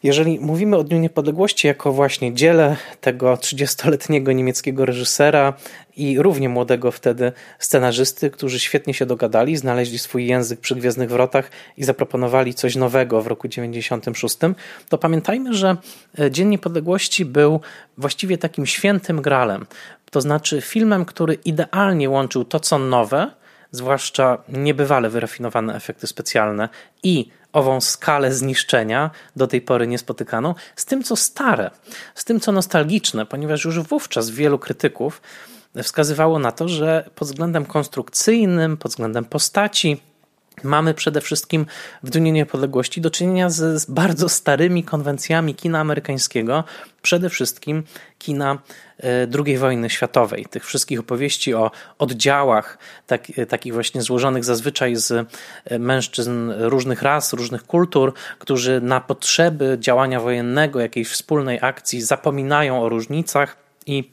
[0.02, 5.52] jeżeli mówimy o Dniu Niepodległości jako właśnie dziele tego 30-letniego niemieckiego reżysera
[5.96, 11.50] i równie młodego wtedy scenarzysty, którzy świetnie się dogadali, znaleźli swój język przy Gwiezdnych Wrotach
[11.76, 14.38] i zaproponowali coś nowego w roku 96,
[14.88, 15.76] to pamiętajmy, że
[16.18, 17.60] e, Dzień Niepodległości był
[17.98, 19.66] właściwie takim świętym gralem.
[20.10, 23.30] To znaczy filmem, który idealnie łączył to, co nowe,
[23.70, 26.68] zwłaszcza niebywale wyrafinowane efekty specjalne
[27.02, 31.70] i ową skalę zniszczenia, do tej pory niespotykaną, z tym, co stare,
[32.14, 35.22] z tym, co nostalgiczne, ponieważ już wówczas wielu krytyków
[35.82, 40.00] wskazywało na to, że pod względem konstrukcyjnym, pod względem postaci,
[40.64, 41.66] mamy przede wszystkim
[42.02, 46.64] w Dniu Niepodległości do czynienia z, z bardzo starymi konwencjami kina amerykańskiego,
[47.02, 47.82] przede wszystkim
[48.18, 48.58] kina
[49.00, 50.46] e, II wojny światowej.
[50.50, 55.12] Tych wszystkich opowieści o oddziałach, tak, e, takich właśnie złożonych zazwyczaj z
[55.64, 62.82] e, mężczyzn różnych ras, różnych kultur, którzy na potrzeby działania wojennego, jakiejś wspólnej akcji zapominają
[62.82, 64.10] o różnicach i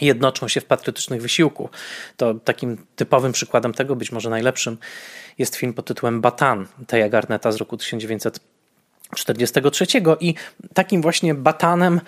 [0.00, 1.68] jednoczą się w patriotycznych wysiłku.
[2.16, 4.78] To takim typowym przykładem tego, być może najlepszym,
[5.38, 8.40] jest film pod tytułem Batan Teja Garneta z roku 1900
[9.14, 9.86] 43
[10.20, 10.34] i
[10.74, 12.00] takim właśnie batanem,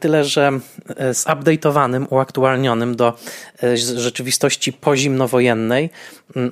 [0.00, 0.50] tyle że
[0.96, 3.18] e, zupdate'owanym, uaktualnionym do
[3.62, 5.90] e, rzeczywistości pozimnowojennej,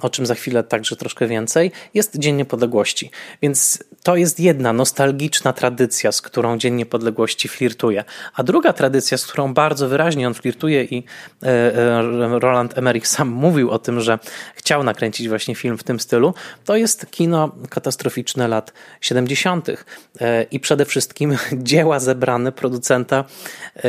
[0.01, 3.11] o czym za chwilę także troszkę więcej, jest Dzień Niepodległości.
[3.43, 8.05] Więc to jest jedna nostalgiczna tradycja, z którą Dzień Niepodległości flirtuje.
[8.35, 11.05] A druga tradycja, z którą bardzo wyraźnie on flirtuje i
[11.43, 14.19] e, Roland Emmerich sam mówił o tym, że
[14.55, 19.72] chciał nakręcić właśnie film w tym stylu, to jest kino katastroficzne lat 70
[20.51, 23.25] i przede wszystkim dzieła zebrane producenta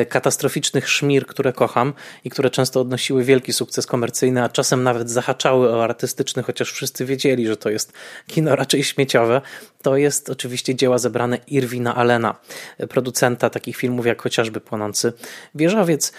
[0.10, 1.93] katastroficznych szmir, które kocham
[2.24, 7.06] i które często odnosiły wielki sukces komercyjny, a czasem nawet zahaczały o artystyczny, chociaż wszyscy
[7.06, 7.93] wiedzieli, że to jest
[8.28, 9.41] kino raczej śmieciowe.
[9.82, 12.36] To jest oczywiście dzieła zebrane Irwina Allena,
[12.89, 15.13] producenta takich filmów jak chociażby Płonący
[15.56, 16.13] Wieżowiec.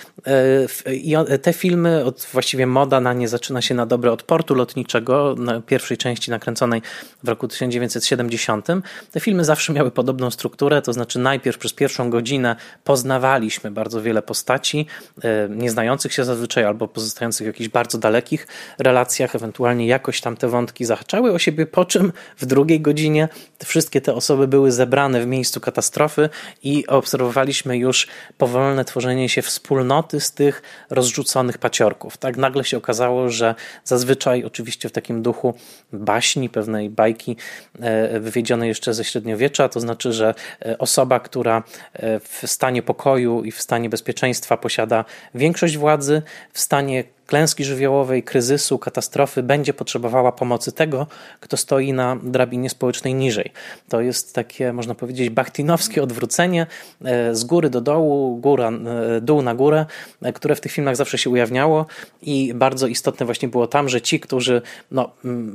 [0.92, 5.60] I te filmy, właściwie moda na nie zaczyna się na dobre od portu lotniczego, na
[5.60, 6.82] pierwszej części nakręconej
[7.24, 8.66] w roku 1970.
[9.12, 14.22] Te filmy zawsze miały podobną strukturę, to znaczy najpierw przez pierwszą godzinę poznawaliśmy bardzo wiele
[14.22, 14.86] postaci,
[15.24, 18.46] e, nieznających się zazwyczaj albo pozostających w jakichś bardzo dalekich
[18.78, 23.28] relacjach, ewentualnie jakoś tam te wątki zahaczały o siebie, po czym w drugiej godzinie
[23.64, 26.28] wszystkie te osoby były zebrane w miejscu katastrofy
[26.62, 28.06] i obserwowaliśmy już
[28.38, 32.16] powolne tworzenie się wspólnoty z tych rozrzuconych paciorków.
[32.16, 35.54] Tak nagle się okazało, że zazwyczaj oczywiście w takim duchu
[35.92, 37.36] baśni, pewnej bajki
[37.80, 40.34] e, wywiedzionej jeszcze ze średniowiecza, to znaczy, że
[40.66, 45.04] e, osoba, która e, w stanie pokoju i w stanie bezpieczeństwa posiada
[45.34, 51.06] większość władzy, w stanie klęski żywiołowej, kryzysu, katastrofy będzie potrzebowała pomocy tego,
[51.40, 53.52] kto stoi na drabinie społecznej niżej.
[53.88, 56.66] To jest takie, można powiedzieć, bachtinowskie odwrócenie
[57.04, 59.86] e, z góry do dołu, góra, e, dół na górę,
[60.22, 61.86] e, które w tych filmach zawsze się ujawniało
[62.22, 65.10] i bardzo istotne właśnie było tam, że ci, którzy no,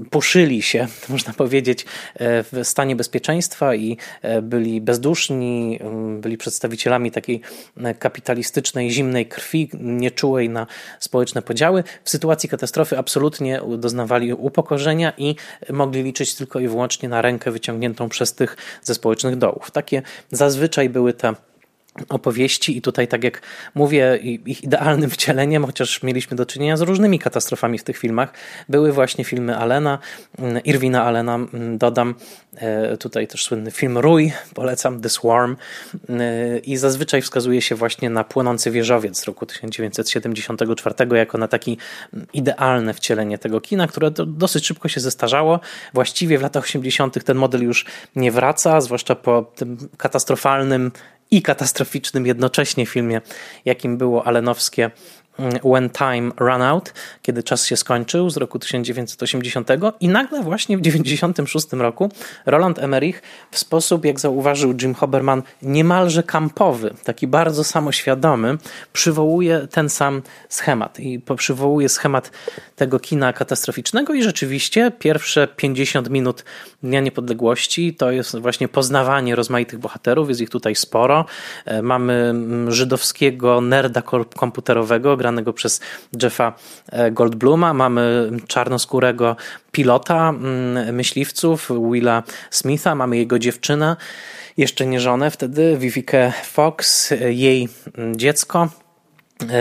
[0.10, 1.86] puszyli się, można powiedzieć,
[2.20, 3.98] w stanie bezpieczeństwa i
[4.42, 5.80] byli bezduszni,
[6.20, 7.42] byli przedstawicielami takiej
[8.00, 10.68] kapitalistycznej, zimnej krwi, nieczułej na
[11.00, 15.36] społeczne podziały, działy, w sytuacji katastrofy absolutnie doznawali upokorzenia i
[15.69, 19.72] mogli liczyć tylko i wyłącznie na rękę wyciągniętą przez tych ze społecznych dołów.
[19.72, 21.34] Takie zazwyczaj były te
[22.10, 23.42] opowieści i tutaj, tak jak
[23.76, 28.34] mówię, ich idealnym wcieleniem, chociaż mieliśmy do czynienia z różnymi katastrofami w tych filmach,
[28.70, 30.00] były właśnie filmy Alena,
[30.40, 32.16] mm, Irwina Alena, mm, dodam
[32.56, 35.56] e, tutaj też słynny film Rój, polecam The Swarm
[36.10, 41.78] e, i zazwyczaj wskazuje się właśnie na Płonący Wieżowiec z roku 1974 jako na taki
[42.14, 45.60] mm, idealne wcielenie tego kina, które dosyć szybko się zestarzało.
[45.94, 47.24] Właściwie w latach 80.
[47.24, 47.86] ten model już
[48.16, 50.92] nie wraca, zwłaszcza po tym katastrofalnym
[51.32, 53.22] i katastroficznym jednocześnie filmie,
[53.65, 54.92] jakim było Alenowskie
[55.63, 60.82] When Time Run Out, kiedy czas się skończył z roku 1980 i nagle właśnie w
[60.82, 62.10] 1996 roku
[62.45, 63.21] Roland Emmerich
[63.52, 68.58] w sposób, jak zauważył Jim Hoberman, niemalże kampowy, taki bardzo samoświadomy,
[68.93, 72.32] przywołuje ten sam schemat i przywołuje schemat
[72.75, 76.45] tego kina katastroficznego i rzeczywiście pierwsze 50 minut
[76.84, 81.25] Dnia Niepodległości to jest właśnie poznawanie rozmaitych bohaterów, jest ich tutaj sporo.
[81.65, 84.02] E, mamy mm, żydowskiego nerda
[84.36, 85.80] komputerowego granego przez
[86.24, 86.54] Jeffa
[86.92, 89.36] e, Goldbluma, mamy czarnoskórego
[89.72, 93.96] pilota mm, myśliwców Willa Smitha, mamy jego dziewczynę,
[94.58, 97.70] jeszcze nie żonę wtedy, Vivikę Fox, jej
[98.15, 98.70] dziecko
[99.50, 99.56] e,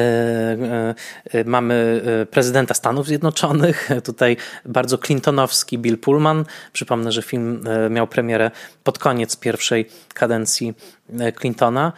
[1.33, 6.45] e, mamy prezydenta Stanów Zjednoczonych, tutaj bardzo clintonowski Bill Pullman.
[6.73, 8.51] Przypomnę, że film miał premierę
[8.85, 10.75] pod koniec pierwszej kadencji
[11.41, 11.93] Clintona.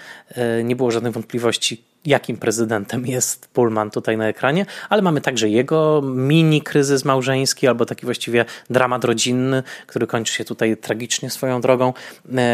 [0.64, 6.02] Nie było żadnych wątpliwości, jakim prezydentem jest Pullman tutaj na ekranie, ale mamy także jego
[6.04, 11.92] mini kryzys małżeński albo taki właściwie dramat rodzinny, który kończy się tutaj tragicznie swoją drogą.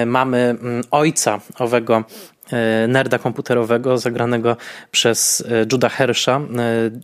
[0.06, 2.04] Mamy mm, ojca owego
[2.35, 2.35] E,
[2.88, 4.56] nerda komputerowego zagranego
[4.90, 6.40] przez e, Juda Hersha, e,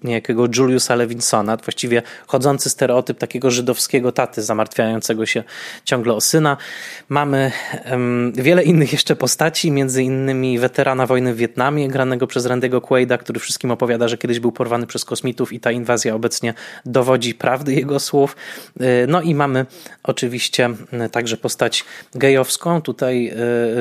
[0.04, 5.44] niejakiego Juliusa Lewinsona, właściwie chodzący stereotyp takiego żydowskiego taty zamartwiającego się
[5.84, 6.56] ciągle o syna.
[7.08, 7.52] Mamy
[7.90, 13.18] um, wiele innych jeszcze postaci, między innymi weterana wojny w Wietnamie, granego przez Randy'ego Quaida,
[13.18, 16.54] który wszystkim opowiada, że kiedyś był porwany przez kosmitów i ta inwazja obecnie
[16.86, 18.36] dowodzi prawdy jego słów.
[19.08, 19.66] No i mamy
[20.02, 20.70] oczywiście
[21.12, 22.82] także postać gejowską.
[22.82, 23.32] Tutaj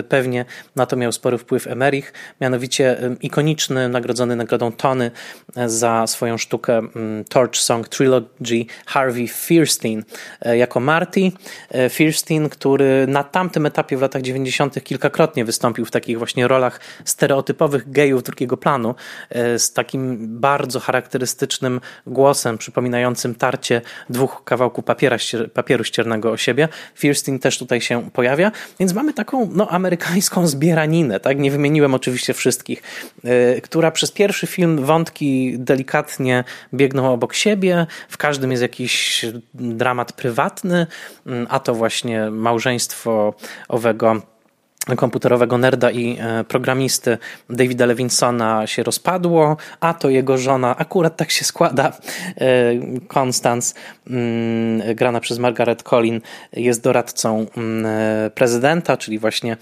[0.10, 0.46] pewnie
[0.76, 5.12] na to miał spory wpływ wpływ Emerich, mianowicie ikoniczny, nagrodzony nagrodą Tony
[5.56, 6.82] e, za swoją sztukę
[7.30, 10.04] Torch Song Trilogy Harvey Fierstein
[10.42, 11.32] e, jako Marty.
[11.72, 14.84] E, Fierstein, który na tamtym etapie w latach 90.
[14.84, 18.96] kilkakrotnie wystąpił w takich właśnie rolach stereotypowych gejów drugiego planu,
[19.58, 25.18] z takim bardzo charakterystycznym głosem, przypominającym tarcie dwóch kawałków papiera,
[25.54, 26.68] papieru ściernego o siebie.
[26.96, 31.41] Fierstein też tutaj się pojawia, więc mamy taką no, amerykańską zbieraninę, tak?
[31.42, 32.84] Nie wymieniłem oczywiście wszystkich,
[33.26, 40.14] y, która przez pierwszy film wątki delikatnie biegną obok siebie, w każdym jest jakiś dramat
[40.14, 40.88] prywatny,
[41.26, 43.34] mm, a to właśnie małżeństwo
[43.68, 44.31] owego
[44.98, 47.18] komputerowego nerda i e, programisty
[47.50, 51.92] Davida Levinsona się rozpadło, a to jego żona, akurat tak się składa,
[52.38, 52.74] e,
[53.20, 53.74] Constance,
[54.08, 56.22] mm, grana przez Margaret Collin,
[56.54, 59.58] jest doradcą mm, e, prezydenta, czyli właśnie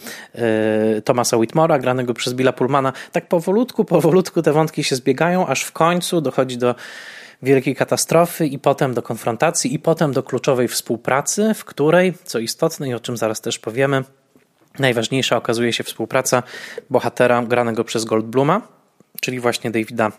[1.06, 2.94] Thomasa Whitmora, granego przez Billa Pullmana.
[3.12, 6.76] Tak powolutku, powolutku te wątki się zbiegają, aż w końcu dochodzi do
[7.42, 12.90] wielkiej katastrofy i potem do konfrontacji i potem do kluczowej współpracy, w której, co istotne
[12.90, 14.04] i o czym zaraz też powiemy,
[14.80, 16.44] Najważniejsza okazuje się współpraca
[16.90, 18.62] bohatera granego przez Goldbluma,
[19.22, 20.12] czyli właśnie Davida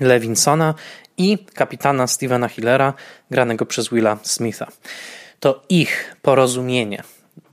[0.00, 0.74] Levinsona
[1.16, 2.94] i kapitana Stevena Hillera
[3.30, 4.66] granego przez Willa Smitha.
[5.40, 7.02] To ich porozumienie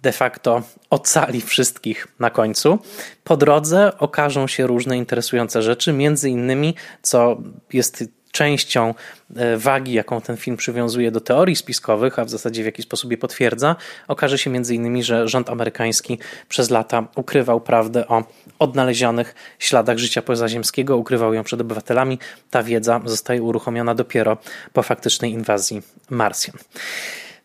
[0.01, 2.79] de facto ocali wszystkich na końcu.
[3.23, 7.37] Po drodze okażą się różne interesujące rzeczy, między innymi, co
[7.73, 8.03] jest
[8.37, 8.93] częścią
[9.35, 13.11] e, wagi, jaką ten film przywiązuje do teorii spiskowych, a w zasadzie w jaki sposób
[13.11, 13.75] je potwierdza,
[14.07, 16.19] okaże się między innymi, że rząd amerykański
[16.49, 18.23] przez lata ukrywał prawdę o
[18.59, 22.19] odnalezionych śladach życia pozaziemskiego, ukrywał ją przed obywatelami.
[22.51, 24.37] Ta wiedza zostaje uruchomiona dopiero
[24.73, 26.57] po faktycznej inwazji Marsjan.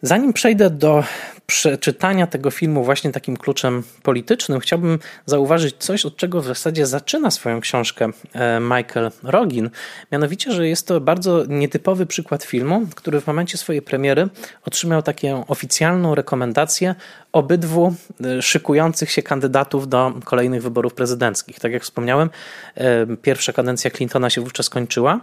[0.05, 1.05] Zanim przejdę do
[1.47, 7.31] przeczytania tego filmu właśnie takim kluczem politycznym, chciałbym zauważyć coś, od czego w zasadzie zaczyna
[7.31, 9.71] swoją książkę e, Michael Rogin.
[10.12, 14.29] Mianowicie, że jest to bardzo nietypowy przykład filmu, który w momencie swojej premiery
[14.67, 16.95] otrzymał taką oficjalną rekomendację
[17.33, 21.61] obydwu e, szykujących się kandydatów do kolejnych wyborów prezydenckich.
[21.61, 22.31] Tak jak wspomniałem,
[22.75, 25.21] e, pierwsza kadencja Clintona się wówczas kończyła,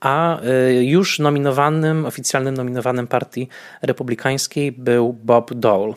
[0.00, 0.40] a
[0.80, 3.48] już nominowanym, oficjalnym nominowanym partii
[4.18, 5.94] republikańskiej był Bob Dole.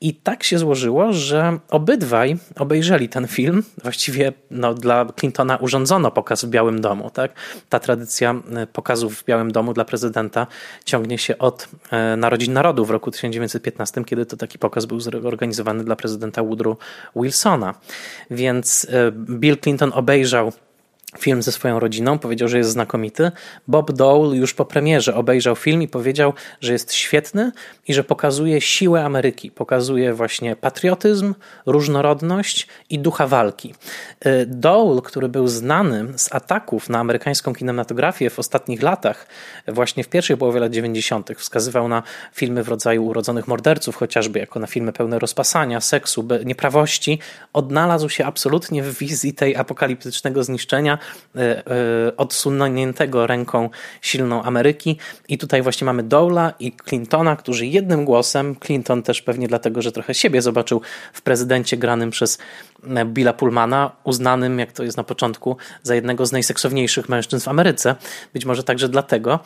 [0.00, 3.62] I tak się złożyło, że obydwaj obejrzeli ten film.
[3.82, 7.10] Właściwie no, dla Clintona urządzono pokaz w Białym Domu.
[7.10, 7.32] Tak?
[7.68, 10.46] Ta tradycja e, pokazów w Białym Domu dla prezydenta
[10.84, 15.84] ciągnie się od e, Narodzin Narodu w roku 1915, kiedy to taki pokaz był zorganizowany
[15.84, 16.78] dla prezydenta Woodrow
[17.16, 17.74] Wilsona.
[18.30, 20.52] Więc e, Bill Clinton obejrzał
[21.18, 23.30] film ze swoją rodziną, powiedział, że jest znakomity.
[23.68, 27.52] Bob Dole już po premierze obejrzał film i powiedział, że jest świetny
[27.88, 31.34] i że pokazuje siłę Ameryki, pokazuje właśnie patriotyzm,
[31.66, 33.74] różnorodność i ducha walki.
[34.26, 39.26] Y, Dole, który był znany z ataków na amerykańską kinematografię w ostatnich latach,
[39.68, 44.60] właśnie w pierwszej połowie lat 90., wskazywał na filmy w rodzaju urodzonych morderców, chociażby jako
[44.60, 47.18] na filmy pełne rozpasania, seksu, nieprawości,
[47.52, 50.98] odnalazł się absolutnie w wizji tej apokaliptycznego zniszczenia
[52.16, 54.98] odsuniętego ręką silną Ameryki.
[55.28, 59.92] I tutaj właśnie mamy Dola i Clintona, którzy jednym głosem, Clinton też pewnie dlatego, że
[59.92, 60.80] trochę siebie zobaczył
[61.12, 62.38] w prezydencie granym przez
[62.96, 67.48] e, Billa Pullmana, uznanym, jak to jest na początku, za jednego z najseksowniejszych mężczyzn w
[67.48, 67.94] Ameryce.
[68.32, 69.40] Być może także dlatego,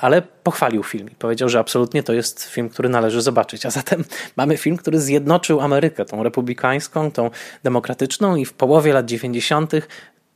[0.00, 3.66] ale pochwalił film i powiedział, że absolutnie to jest film, który należy zobaczyć.
[3.66, 4.04] A zatem
[4.36, 7.30] mamy film, który zjednoczył Amerykę, tą republikańską, tą
[7.62, 9.72] demokratyczną i w połowie lat 90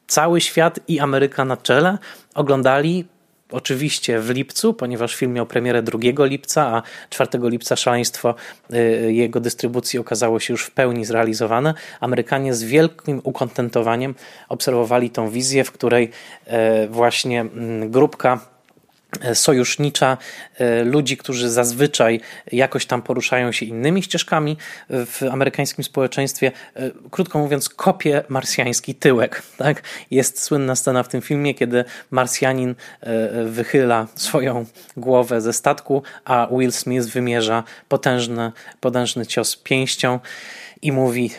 [0.09, 1.99] cały świat i Ameryka na czele
[2.35, 3.05] oglądali
[3.51, 8.35] oczywiście w lipcu, ponieważ film miał premierę 2 lipca, a 4 lipca szaleństwo
[8.75, 11.75] y, jego dystrybucji okazało się już w pełni zrealizowane.
[12.01, 14.14] Amerykanie z wielkim ukontentowaniem
[14.49, 16.11] obserwowali tą wizję, w której
[16.85, 18.40] y, właśnie mm, grupka
[19.35, 20.18] sojusznicza
[20.59, 22.21] e, ludzi, którzy zazwyczaj
[22.53, 24.57] jakoś tam poruszają się innymi ścieżkami
[24.90, 26.53] w amerykańskim społeczeństwie.
[26.77, 29.42] E, krótko mówiąc, kopie marsjański tyłek.
[29.59, 29.83] Tak?
[30.11, 32.75] Jest słynna scena w tym filmie, kiedy Marsjanin
[33.44, 34.66] wychyla swoją
[34.97, 40.21] głowę ze statku, a Will Smith wymierza potężny, potężny cios pięścią
[40.83, 41.31] i mówi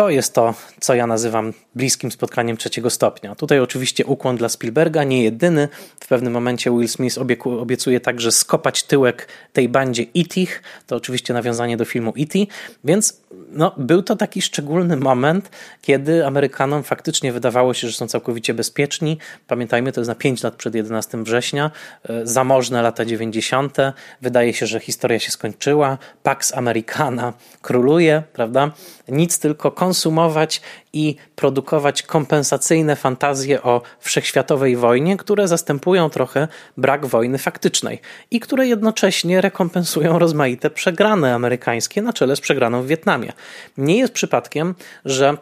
[0.00, 3.34] to jest to, co ja nazywam bliskim spotkaniem trzeciego stopnia.
[3.34, 5.68] Tutaj oczywiście ukłon dla Spielberga, nie jedyny.
[6.00, 10.40] W pewnym momencie Will Smith obiecuje także skopać tyłek tej bandzie E.T.,
[10.86, 12.38] to oczywiście nawiązanie do filmu E.T.,
[12.84, 15.50] więc no, był to taki szczególny moment,
[15.82, 19.18] kiedy Amerykanom faktycznie wydawało się, że są całkowicie bezpieczni.
[19.46, 21.70] Pamiętajmy, to jest na 5 lat przed 11 września,
[22.08, 23.76] e, zamożne lata 90.
[24.22, 27.32] Wydaje się, że historia się skończyła, Pax Americana
[27.62, 28.70] króluje, prawda?
[29.10, 30.60] Nic tylko konsumować
[30.92, 38.66] i produkować kompensacyjne fantazje o wszechświatowej wojnie, które zastępują trochę brak wojny faktycznej i które
[38.66, 43.32] jednocześnie rekompensują rozmaite przegrane amerykańskie na czele z przegraną w Wietnamie.
[43.78, 45.36] Nie jest przypadkiem, że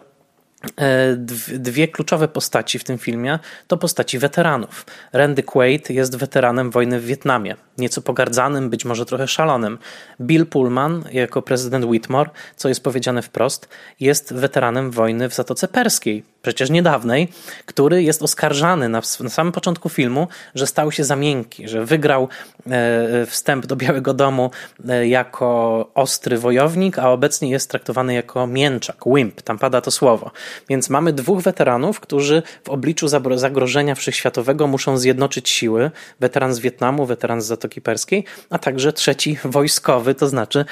[0.77, 1.17] e,
[1.59, 4.87] Dwie kluczowe postaci w tym filmie to postaci weteranów.
[5.13, 7.68] Randy Quaid jest weteranem wojny w Wietnamie.
[7.79, 9.79] Nieco pogardzanym, być może trochę szalonym.
[10.21, 13.69] Bill Pullman, jako prezydent Whitmore, co jest powiedziane wprost,
[14.01, 17.29] jest weteranem wojny w Zatoce Perskiej, przecież niedawnej,
[17.67, 22.29] który jest oskarżany na, na samym początku filmu, że stał się za miękki, że wygrał
[22.71, 24.51] e, wstęp do Białego Domu
[24.89, 30.31] e, jako ostry wojownik, a obecnie jest traktowany jako mięczak, wimp, tam pada to słowo.
[30.69, 35.91] Więc mamy dwóch weteranów, którzy w obliczu zagrożenia wszechświatowego muszą zjednoczyć siły.
[36.21, 40.65] Weteran z Wietnamu, weteran z Zatoki Perskiej, a także trzeci wojskowy, to znaczy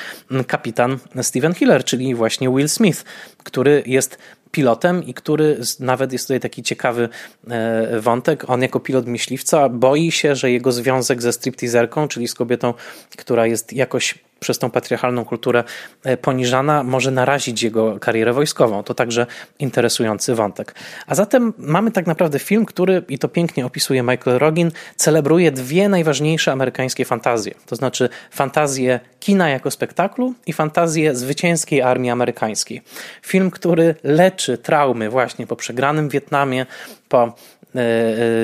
[0.46, 3.04] kapitan Steven Hiller, czyli właśnie Will Smith,
[3.44, 4.18] który jest
[4.50, 7.08] pilotem i który nawet jest tutaj taki ciekawy
[7.48, 8.50] e, wątek.
[8.50, 12.74] On jako pilot myśliwca boi się, że jego związek ze stripteaserką, czyli z kobietą,
[13.16, 15.64] która jest jakoś przez tą patriarchalną kulturę
[16.04, 18.82] e, poniżana, może narazić jego karierę wojskową.
[18.82, 19.26] To także
[19.58, 20.74] interesujący wątek.
[21.06, 25.88] A zatem mamy tak naprawdę film, który, i to pięknie opisuje Michael Rogin, celebruje dwie
[25.88, 27.54] najważniejsze amerykańskie fantazje.
[27.66, 32.82] To znaczy fantazję kina jako spektaklu i fantazję zwycięskiej armii amerykańskiej.
[33.22, 36.66] Film, który leczy traumy właśnie po przegranym Wietnamie,
[37.08, 37.34] po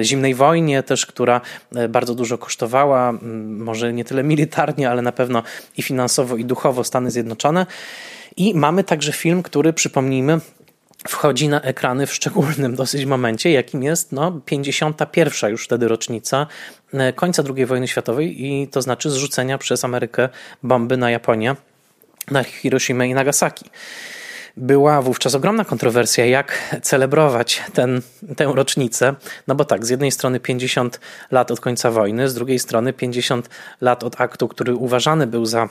[0.03, 1.41] zimnej wojnie też, która
[1.75, 3.13] e, bardzo dużo kosztowała,
[3.49, 5.43] może nie tyle militarnie, ale na pewno
[5.77, 7.67] i finansowo, i duchowo Stany Zjednoczone.
[8.37, 10.41] I mamy także film, który przypomnijmy,
[11.09, 15.51] wchodzi na ekrany w szczególnym dosyć momencie, jakim jest no, 51.
[15.51, 16.47] już wtedy rocznica
[17.15, 20.29] końca II wojny światowej i to znaczy zrzucenia przez Amerykę
[20.63, 21.57] bomby na Japonię,
[22.31, 23.71] na Hiroshima i Nagasaki.
[24.57, 28.03] Była wówczas ogromna kontrowersja, jak celebrować ten,
[28.37, 29.15] tę rocznicę.
[29.47, 31.01] No bo tak, z jednej strony 50
[31.31, 33.51] lat od końca wojny, z drugiej strony 50
[33.81, 35.69] lat od aktu, który uważany był za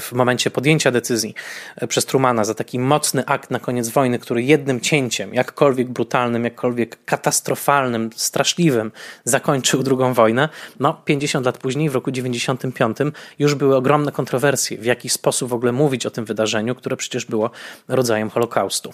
[0.00, 1.34] w momencie podjęcia decyzji
[1.76, 6.44] e, przez Trumana za taki mocny akt na koniec wojny, który jednym cięciem, jakkolwiek brutalnym,
[6.44, 8.92] jakkolwiek katastrofalnym, straszliwym,
[9.24, 10.48] zakończył drugą wojnę,
[10.80, 12.96] no 50 lat później, w roku 95,
[13.38, 17.24] już były ogromne kontrowersje, w jaki sposób w ogóle mówić o tym wydarzeniu, które przecież
[17.24, 17.50] było
[17.88, 18.92] rodzajem Holokaustu.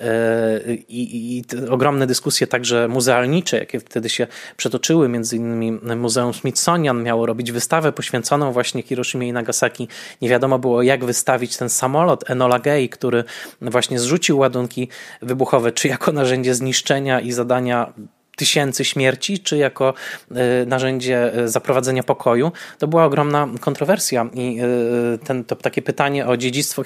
[0.00, 4.26] E, I, i ogromne dyskusje także muzealnicze, jakie wtedy się
[4.56, 9.88] przetoczyły, między innymi Muzeum Smithsonian miało robić wystawę poświęconą właśnie Hiroshimie i Nagasaki
[10.24, 13.24] nie wiadomo było, jak wystawić ten samolot Enola Gay, który
[13.60, 14.88] właśnie zrzucił ładunki
[15.22, 17.92] wybuchowe, czy jako narzędzie zniszczenia i zadania
[18.36, 19.94] tysięcy śmierci, czy jako
[20.30, 22.52] e, narzędzie e, zaprowadzenia pokoju.
[22.78, 26.82] To była ogromna kontrowersja i e, ten, to takie pytanie o dziedzictwo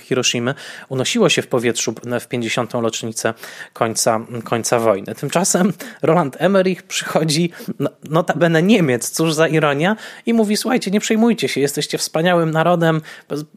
[0.00, 0.54] Hiroshimy,
[0.88, 2.74] unosiło się w powietrzu w 50.
[2.74, 3.34] rocznicę
[3.72, 5.14] końca, końca wojny.
[5.14, 9.96] Tymczasem Roland Emmerich przychodzi, no, notabene Niemiec, cóż za ironia,
[10.26, 13.00] i mówi, słuchajcie, nie przejmujcie się, jesteście wspaniałym narodem,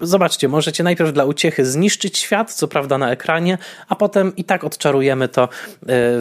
[0.01, 3.57] zobaczcie, możecie najpierw dla uciechy zniszczyć świat, co prawda na ekranie,
[3.89, 5.49] a potem i tak odczarujemy to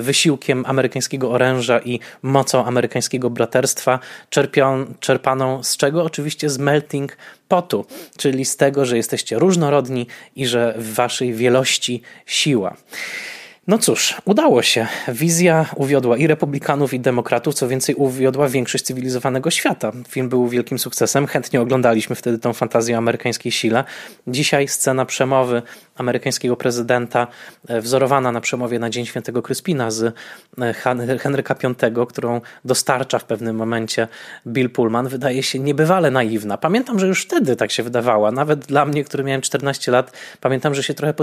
[0.00, 3.98] wysiłkiem amerykańskiego oręża i mocą amerykańskiego braterstwa,
[4.30, 6.04] czerpią, czerpaną z czego?
[6.04, 7.16] Oczywiście z melting
[7.48, 10.06] potu, czyli z tego, że jesteście różnorodni
[10.36, 12.76] i że w waszej wielości siła.
[13.66, 14.86] No cóż, udało się.
[15.08, 19.92] Wizja uwiodła i republikanów, i demokratów, co więcej, uwiodła większość cywilizowanego świata.
[20.08, 21.26] Film był wielkim sukcesem.
[21.26, 23.84] Chętnie oglądaliśmy wtedy tą fantazję o amerykańskiej sile.
[24.26, 25.62] Dzisiaj scena przemowy
[25.96, 27.26] amerykańskiego prezydenta,
[27.68, 30.14] e, wzorowana na przemowie na Dzień Świętego Kryspina z
[30.60, 30.74] e,
[31.18, 34.08] Henryka V, którą dostarcza w pewnym momencie
[34.46, 36.58] Bill Pullman, wydaje się niebywale naiwna.
[36.58, 38.32] Pamiętam, że już wtedy tak się wydawała.
[38.32, 41.14] Nawet dla mnie, który miałem 14 lat, pamiętam, że się trochę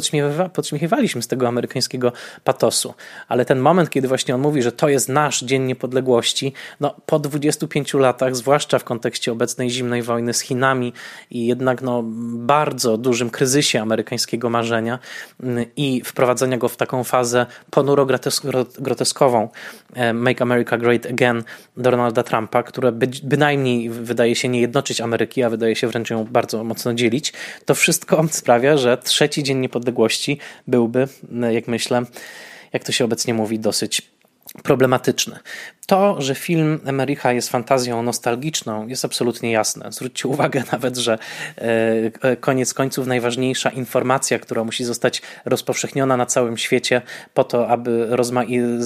[0.53, 2.11] podśmiechywaliśmy z tego amerykańskiego
[2.43, 2.93] patosu.
[3.27, 7.19] Ale ten moment, kiedy właśnie on mówi, że to jest nasz Dzień Niepodległości, no po
[7.19, 10.93] 25 latach, zwłaszcza w kontekście obecnej zimnej wojny z Chinami
[11.31, 12.03] i jednak no,
[12.33, 14.62] bardzo dużym kryzysie amerykańskiego marzenia
[15.43, 19.49] mm, i wprowadzenia go w taką fazę ponuro-groteskową
[19.93, 21.43] e, Make America Great Again
[21.77, 26.23] Donalda Trumpa, która by, bynajmniej wydaje się nie jednoczyć Ameryki, a wydaje się wręcz ją
[26.25, 27.33] bardzo mocno dzielić,
[27.65, 31.07] to wszystko sprawia, że trzeci Dzień Niepodległości byłby,
[31.51, 32.01] jak myślę,
[32.73, 34.13] jak to się obecnie mówi, dosyć
[34.63, 35.39] problematyczny.
[35.87, 39.91] To, że film Emericha jest fantazją nostalgiczną, jest absolutnie jasne.
[39.91, 41.17] Zwróćcie uwagę nawet, że
[42.21, 47.01] e, koniec końców najważniejsza informacja, która musi zostać rozpowszechniona na całym świecie
[47.33, 48.09] po to, aby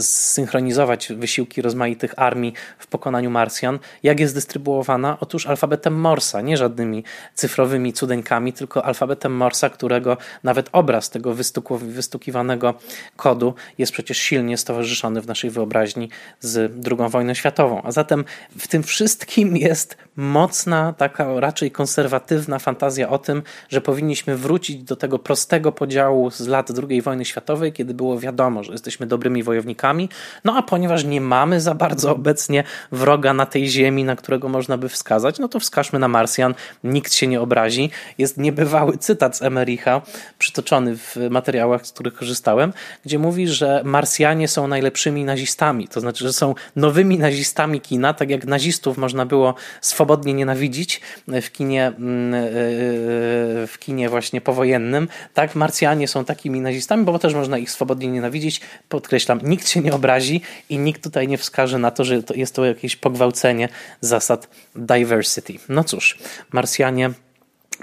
[0.01, 5.17] zsynchronizować wysiłki rozmaitych armii w pokonaniu Marsjan, jak jest dystrybuowana?
[5.19, 7.03] Otóż alfabetem Morsa, nie żadnymi
[7.33, 11.35] cyfrowymi cudeńkami, tylko alfabetem Morsa, którego nawet obraz tego
[11.79, 12.73] wystukiwanego
[13.15, 17.81] kodu jest przecież silnie stowarzyszony w naszej wyobraźni z II wojną światową.
[17.83, 18.25] A zatem
[18.59, 24.95] w tym wszystkim jest mocna, taka raczej konserwatywna fantazja o tym, że powinniśmy wrócić do
[24.95, 30.09] tego prostego podziału z lat II wojny światowej, kiedy było wiadomo, że jesteśmy dobrymi wojownikami.
[30.43, 34.77] No a ponieważ nie mamy za bardzo obecnie wroga na tej ziemi, na którego można
[34.77, 37.89] by wskazać, no to wskażmy na Marsjan, nikt się nie obrazi.
[38.17, 40.01] Jest niebywały cytat z Emericha,
[40.37, 42.73] przytoczony w materiałach, z których korzystałem,
[43.05, 45.46] gdzie mówi, że Marsjanie są najlepszymi nazistami,
[45.87, 51.51] to znaczy, że są nowymi nazistami kina, tak jak nazistów można było swobodnie nienawidzić w
[51.51, 57.33] kinie, mm, e, e, w kinie właśnie powojennym, tak Marsjanie są takimi nazistami, bo też
[57.33, 58.61] można ich swobodnie nienawidzić.
[58.89, 62.55] Podkreślam, nikt się nie obrazi i nikt tutaj nie wskaże na to, że to jest
[62.55, 63.69] to jakieś pogwałcenie
[64.01, 65.53] zasad diversity.
[65.69, 66.17] No cóż,
[66.51, 67.11] Marsjanie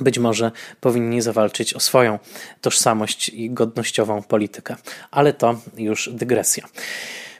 [0.00, 2.18] być może powinni zawalczyć o swoją
[2.60, 4.76] tożsamość i godnościową politykę.
[5.10, 6.64] Ale to już dygresja.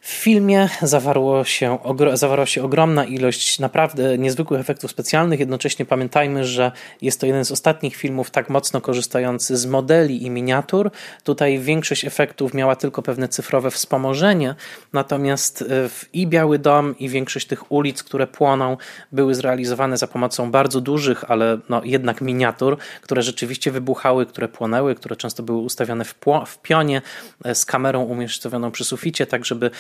[0.05, 1.79] W filmie zawarło się,
[2.13, 5.41] zawarła się ogromna ilość naprawdę niezwykłych efektów specjalnych.
[5.41, 10.31] Jednocześnie pamiętajmy, że jest to jeden z ostatnich filmów tak mocno korzystający z modeli i
[10.31, 10.91] miniatur.
[11.23, 14.55] Tutaj większość efektów miała tylko pewne cyfrowe wspomożenie,
[14.93, 15.65] natomiast e,
[16.13, 18.77] i Biały Dom, i większość tych ulic, które płoną,
[19.13, 24.95] były zrealizowane za pomocą bardzo dużych, ale no jednak miniatur, które rzeczywiście wybuchały, które płonęły,
[24.95, 26.15] które często były ustawione w,
[26.47, 27.03] w pionie
[27.45, 29.71] e, z kamerą umiejscowioną przy suficie, tak żeby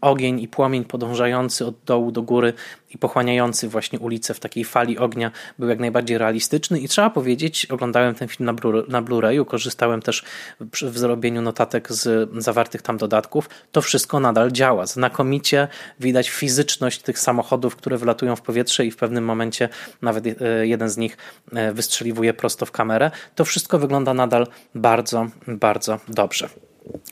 [0.00, 2.52] ogień i płomień podążający od dołu do góry
[2.94, 7.66] i pochłaniający właśnie ulicę w takiej fali ognia był jak najbardziej realistyczny i trzeba powiedzieć,
[7.66, 8.50] oglądałem ten film
[8.88, 10.24] na Blu-rayu, korzystałem też
[10.60, 14.86] w zrobieniu notatek z zawartych tam dodatków, to wszystko nadal działa.
[14.86, 15.68] Znakomicie
[16.00, 19.68] widać fizyczność tych samochodów, które wylatują w powietrze i w pewnym momencie
[20.02, 21.16] nawet e, jeden z nich
[21.52, 23.10] e, wystrzeliwuje prosto w kamerę.
[23.34, 26.63] To wszystko wygląda nadal bardzo, bardzo dobrze.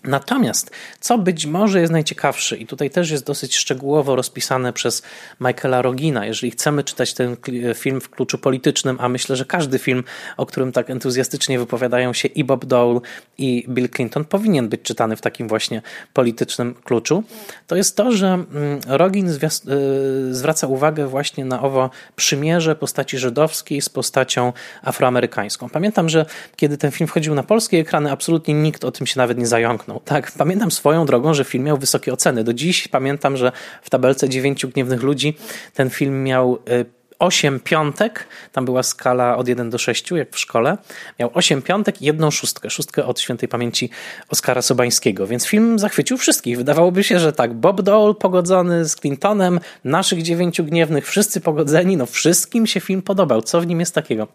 [0.05, 0.70] Natomiast,
[1.01, 5.03] co być może jest najciekawsze, i tutaj też jest dosyć szczegółowo rozpisane przez
[5.41, 7.37] Michaela Rogina, jeżeli chcemy czytać ten
[7.75, 10.05] film w kluczu politycznym, a myślę, że każdy film,
[10.37, 13.01] o którym tak entuzjastycznie wypowiadają się i Bob Dole,
[13.39, 17.25] i Bill Clinton, powinien być czytany w takim właśnie politycznym kluczu,
[17.66, 23.83] to jest to, że mm, Rogin y, zwraca uwagę właśnie na owo przymierze postaci żydowskiej
[23.83, 24.53] z postacią
[24.83, 25.68] afroamerykańską.
[25.68, 29.39] Pamiętam, że kiedy ten film wchodził na polskie ekrany, absolutnie nikt o tym się nawet
[29.39, 30.01] nie zajął zająknął.
[30.05, 32.45] Tak, pamiętam swoją drogą, że film miał wysokie oceny.
[32.45, 33.53] Do dziś pamiętam, że
[33.83, 35.37] w tabelce dziewięciu gniewnych ludzi
[35.75, 40.39] ten film miał y, 8 piątek, tam była skala od 1 do 6, jak w
[40.39, 40.79] szkole.
[41.18, 43.91] Miał 8 piątek i jedną szóstkę, szóstkę od świętej pamięci
[44.29, 46.57] Oskara Sobańskiego, więc film zachwycił wszystkich.
[46.57, 52.07] Wydawałoby się, że tak, Bob Dole pogodzony z Clintonem, naszych dziewięciu gniewnych, wszyscy pogodzeni, no
[52.07, 53.43] wszystkim się film podobał.
[53.43, 54.29] Co w nim jest takiego?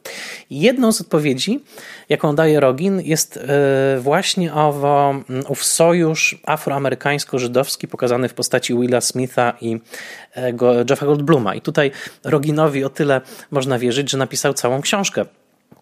[0.49, 1.63] Jedną z odpowiedzi,
[2.09, 9.01] jaką daje Rogin, jest e, właśnie owo, mm, ów sojusz afroamerykańsko-żydowski pokazany w postaci Willa
[9.01, 9.79] Smitha i
[10.35, 10.53] e,
[10.89, 11.55] Jeffa Goldbluma.
[11.55, 11.91] I tutaj
[12.23, 13.21] Roginowi o tyle
[13.51, 15.25] można wierzyć, że napisał całą książkę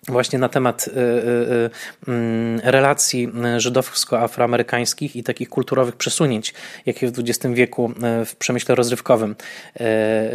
[0.07, 1.69] właśnie na temat y, y, y,
[2.07, 6.53] mm, relacji żydowsko-afroamerykańskich i takich kulturowych przesunięć,
[6.85, 7.91] jakie w XX wieku
[8.25, 9.35] w przemyśle rozrywkowym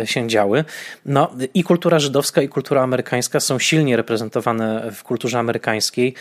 [0.04, 0.64] się działy.
[1.06, 6.14] No, I kultura żydowska, i kultura amerykańska są silnie reprezentowane w kulturze amerykańskiej.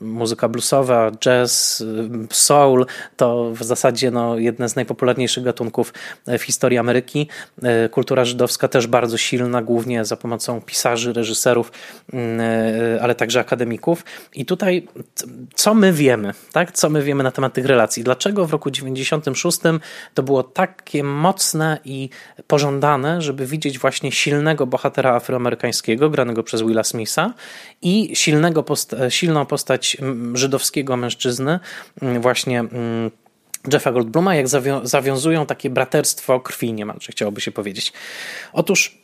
[0.00, 1.84] Muzyka bluesowa, jazz,
[2.30, 2.86] soul
[3.16, 5.94] to w zasadzie no, jedne z najpopularniejszych gatunków
[6.26, 7.28] w historii Ameryki.
[7.90, 11.76] Kultura żydowska też bardzo silna, głównie za pomocą pisarzy, reżyserów, Mm,
[13.00, 14.04] ale także akademików.
[14.34, 14.88] I tutaj
[15.54, 16.72] co my wiemy, tak?
[16.72, 18.04] Co my wiemy na temat tych relacji?
[18.04, 19.58] Dlaczego w roku 96
[20.14, 22.08] to było takie mocne i
[22.46, 27.34] pożądane, żeby widzieć właśnie silnego bohatera afroamerykańskiego, granego przez Willa Smitha
[27.82, 29.96] i silnego post silną postać
[30.34, 31.60] żydowskiego mężczyzny,
[32.20, 32.64] właśnie
[33.72, 34.46] Jeffa Goldbluma, jak
[34.82, 37.92] zawiązują takie braterstwo krwi niemalże, chciałoby się powiedzieć.
[38.52, 38.98] Otóż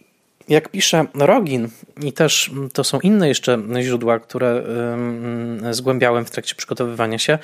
[0.49, 1.69] jak pisze Rogin,
[2.03, 4.63] i też to są inne jeszcze źródła, które
[5.71, 7.39] zgłębiałem w trakcie przygotowywania się,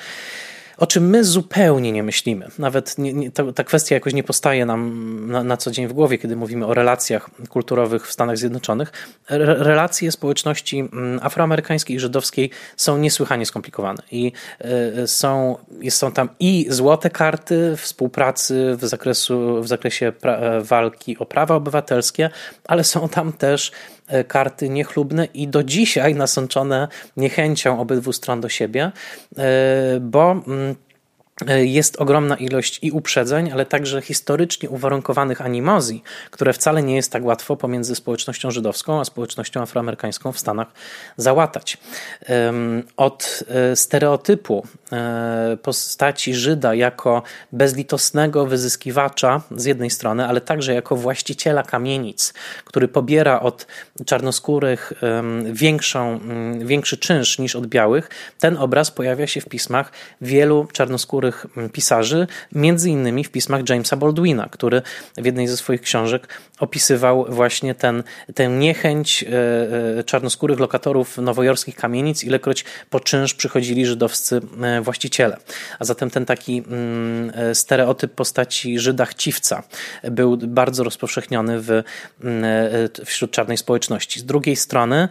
[0.79, 2.47] o czym my zupełnie nie myślimy.
[2.59, 5.93] Nawet nie, nie, ta, ta, kwestia jakoś nie postaje nam na, na, co dzień w
[5.93, 8.91] głowie, kiedy mówimy o relacjach kulturowych w Stanach Zjednoczonych.
[9.29, 14.31] Re, relacje społeczności mm, afroamerykańskiej i żydowskiej są niesłychanie skomplikowane i
[15.03, 15.57] y, są,
[15.89, 22.29] są tam i złote karty współpracy w, zakresu, w zakresie pra, walki o prawa obywatelskie,
[22.65, 26.87] ale są tam też E, karty niechlubne i do dzisiaj nasączone
[27.17, 28.91] niechęcią obydwu stron do siebie,
[29.37, 30.88] e, bo mm, E,
[31.47, 37.25] jest ogromna ilość i uprzedzeń, ale także historycznie uwarunkowanych animozji, które wcale nie jest tak
[37.25, 40.67] łatwo pomiędzy społecznością żydowską a społecznością afroamerykańską w Stanach
[41.17, 41.77] załatać.
[42.97, 50.95] Od e, stereotypu e, postaci Żyda jako bezlitosnego wyzyskiwacza z jednej strony, ale także jako
[50.95, 52.33] właściciela kamienic,
[52.65, 53.67] który pobiera od
[54.05, 54.93] czarnoskórych
[55.51, 56.19] większą,
[56.59, 58.09] większy czynsz niż od białych,
[58.39, 61.28] ten obraz pojawia się w pismach wielu czarnoskórych
[61.73, 64.81] pisarzy, między innymi w pismach Jamesa Baldwina, który
[65.17, 66.27] w jednej ze swoich książek
[66.59, 68.03] opisywał właśnie ten,
[68.35, 69.27] tę niechęć e,
[69.99, 75.37] e, czarnoskórych lokatorów nowojorskich kamienic, ilekroć po czynsz przychodzili żydowscy e, właściciele.
[75.79, 79.63] A zatem ten taki mm, stereotyp postaci Żyda chciwca
[80.03, 82.43] był bardzo rozpowszechniony w, mm,
[83.05, 84.19] wśród czarnej społeczności.
[84.19, 85.09] Z drugiej strony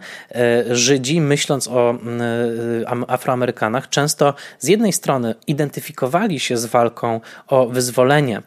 [0.71, 8.41] Żydzi, myśląc o mm, Afroamerykanach, często z jednej strony identyfikowali się z walką o wyzwolenie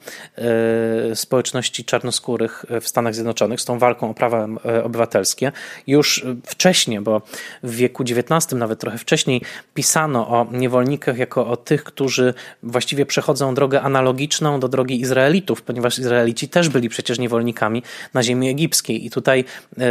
[1.15, 5.53] społeczności czarnoskórych w Stanach Zjednoczonych z tą walką o prawa e, obywatelskie.
[5.86, 7.22] Już wcześniej, bo
[7.62, 9.43] w wieku XIX, nawet trochę wcześniej,
[9.74, 15.99] pisano o niewolnikach jako o tych, którzy właściwie przechodzą drogę analogiczną do drogi Izraelitów, ponieważ
[15.99, 17.82] Izraelici też byli przecież niewolnikami
[18.14, 19.07] na ziemi egipskiej.
[19.07, 19.45] I tutaj
[19.78, 19.82] e,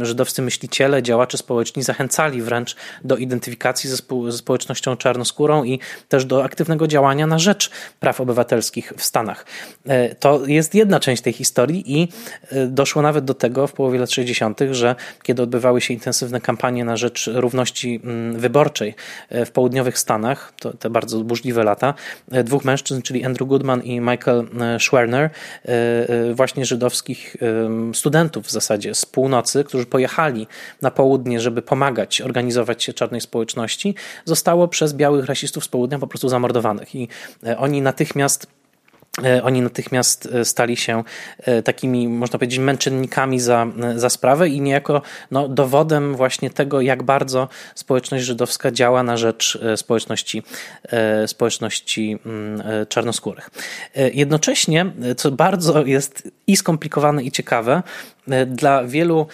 [0.00, 3.96] e, żydowscy myśliciele, działacze społeczni zachęcali wręcz do identyfikacji ze,
[4.30, 7.70] ze społecznością czarnoskórą i też do aktywnego działania na rzecz
[8.00, 9.46] praw obywatelskich w Stanach.
[10.20, 12.08] To jest jedna część tej historii i
[12.68, 16.96] doszło nawet do tego w połowie lat 60., że kiedy odbywały się intensywne kampanie na
[16.96, 18.94] rzecz równości mm, wyborczej
[19.32, 21.94] y, w południowych Stanach, to te bardzo burzliwe lata,
[22.34, 24.46] y, dwóch mężczyzn, czyli Andrew Goodman i Michael
[24.78, 25.30] Schwerner,
[26.34, 27.36] właśnie żydowskich
[27.94, 30.46] studentów w zasadzie z północy, którzy pojechali
[30.82, 36.06] na południe, żeby pomagać organizować się czarnej społeczności, zostało przez białych rasistów z południa po
[36.06, 36.94] prostu zamordowanych.
[36.94, 37.08] I
[37.58, 38.59] oni natychmiast
[39.42, 41.04] oni natychmiast e, stali się
[41.38, 43.66] e, takimi, można powiedzieć, męczennikami za,
[43.96, 49.58] za sprawę i niejako no, dowodem właśnie tego, jak bardzo społeczność żydowska działa na rzecz
[49.76, 50.42] społeczności,
[51.26, 53.50] społeczności mm, czarnoskórych.
[54.12, 57.82] Jednocześnie, co bardzo jest i skomplikowane, i ciekawe,
[58.46, 59.26] dla wielu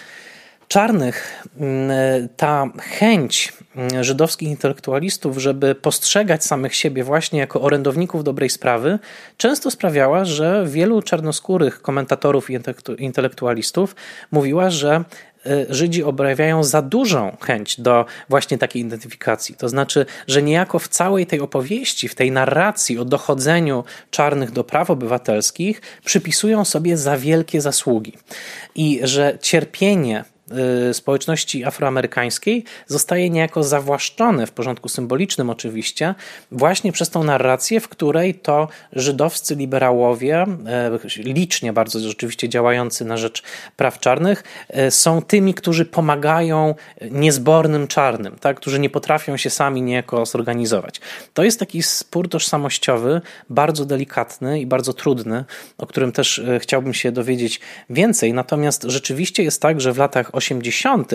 [0.67, 8.49] czarnych mm, ta chęć mm, żydowskich intelektualistów, żeby postrzegać samych siebie właśnie jako orędowników dobrej
[8.49, 8.99] sprawy,
[9.37, 12.57] często sprawiała, że wielu czarnoskórych komentatorów i
[12.97, 13.95] intelektualistów
[14.31, 15.03] mówiła, że
[15.45, 19.55] y, Żydzi objawiają za dużą chęć do właśnie takiej identyfikacji.
[19.55, 24.63] To znaczy, że niejako w całej tej opowieści, w tej narracji o dochodzeniu czarnych do
[24.63, 28.13] praw obywatelskich przypisują sobie za wielkie zasługi.
[28.75, 30.23] I że cierpienie
[30.93, 36.15] społeczności afroamerykańskiej zostaje niejako zawłaszczone w porządku symbolicznym oczywiście,
[36.51, 40.45] właśnie przez tą narrację, w której to żydowscy liberałowie,
[41.17, 43.43] y, licznie bardzo rzeczywiście działający na rzecz
[43.75, 44.43] praw czarnych,
[44.87, 46.75] y, są tymi, którzy pomagają
[47.11, 48.57] niezbornym czarnym, tak?
[48.57, 51.01] którzy nie potrafią się sami niejako zorganizować.
[51.33, 55.45] To jest taki spór tożsamościowy, bardzo delikatny i bardzo trudny,
[55.77, 58.33] o którym też chciałbym się dowiedzieć więcej.
[58.33, 61.11] Natomiast rzeczywiście jest tak, że w latach 80.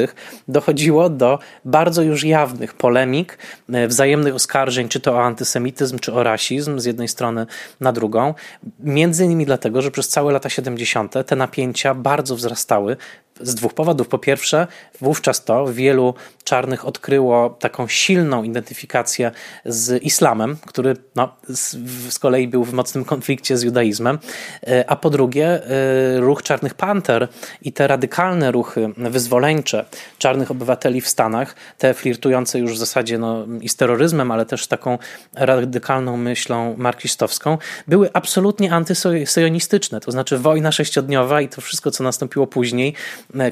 [0.49, 3.39] dochodziło do bardzo już jawnych polemik,
[3.73, 7.47] e, wzajemnych oskarżeń, czy to o antysemityzm, czy o rasizm z jednej strony
[7.81, 8.35] na drugą.
[8.81, 11.25] Między innymi dlatego, że przez całe lata 70.
[11.25, 12.97] te napięcia bardzo wzrastały
[13.41, 14.09] z dwóch powodów.
[14.09, 14.67] Po pierwsze,
[15.01, 16.15] wówczas to wielu
[16.45, 19.31] czarnych odkryło taką silną identyfikację
[19.65, 21.77] z islamem, który no, z,
[22.13, 24.19] z kolei był w mocnym konflikcie z judaizmem.
[24.67, 27.29] E, a po drugie, e, ruch Czarnych Panter
[27.63, 29.85] i te radykalne ruchy wyzwoleńcze
[30.19, 34.67] czarnych obywateli w Stanach, te flirtujące już w zasadzie no, i z terroryzmem, ale też
[34.67, 34.99] taką
[35.35, 37.59] radykalną myślą marksistowską,
[37.89, 40.01] były absolutnie antysyjonistyczne.
[40.01, 42.95] To znaczy wojna sześciodniowa i to wszystko, co nastąpiło później,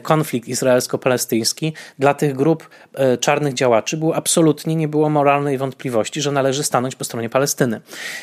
[0.03, 6.33] konflikt izraelsko-palestyński dla tych grup e, czarnych działaczy było absolutnie nie było moralnej wątpliwości, że
[6.33, 7.81] należy stanąć po stronie Palestyny.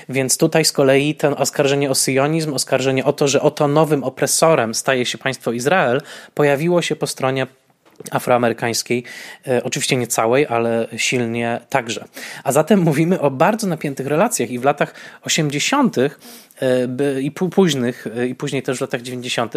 [0.10, 4.76] Więc tutaj z kolei ten oskarżenie o syjonizm, oskarżenie o to, że oto nowym opresorem
[4.76, 6.02] staje się państwo Izrael,
[6.34, 7.48] pojawiło się po stronie
[8.12, 9.04] afroamerykańskiej,
[9.48, 12.06] e, oczywiście nie całej, ale silnie także.
[12.44, 15.96] A zatem mówimy o bardzo napiętych relacjach i w latach 80.
[17.22, 19.54] i późnych, i później też w latach 90.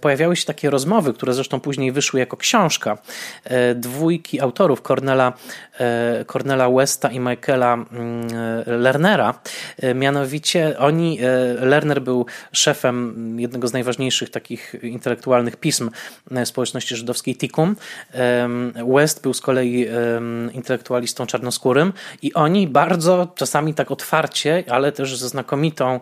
[0.00, 2.98] pojawiały się takie rozmowy, które zresztą później wyszły jako książka
[3.74, 5.32] dwójki autorów, Cornela,
[6.26, 8.26] Cornela Westa i Michaela mm,
[8.66, 9.40] Lernera.
[9.94, 11.18] Mianowicie oni,
[11.60, 15.90] Lerner był szefem jednego z najważniejszych takich intelektualnych pism
[16.44, 17.76] społeczności żydowskiej Tikum.
[18.94, 19.86] West był z kolei
[20.52, 26.00] intelektualistą czarnoskórym i oni bardzo czasami tak otwarcie, ale też ze, znakomitą,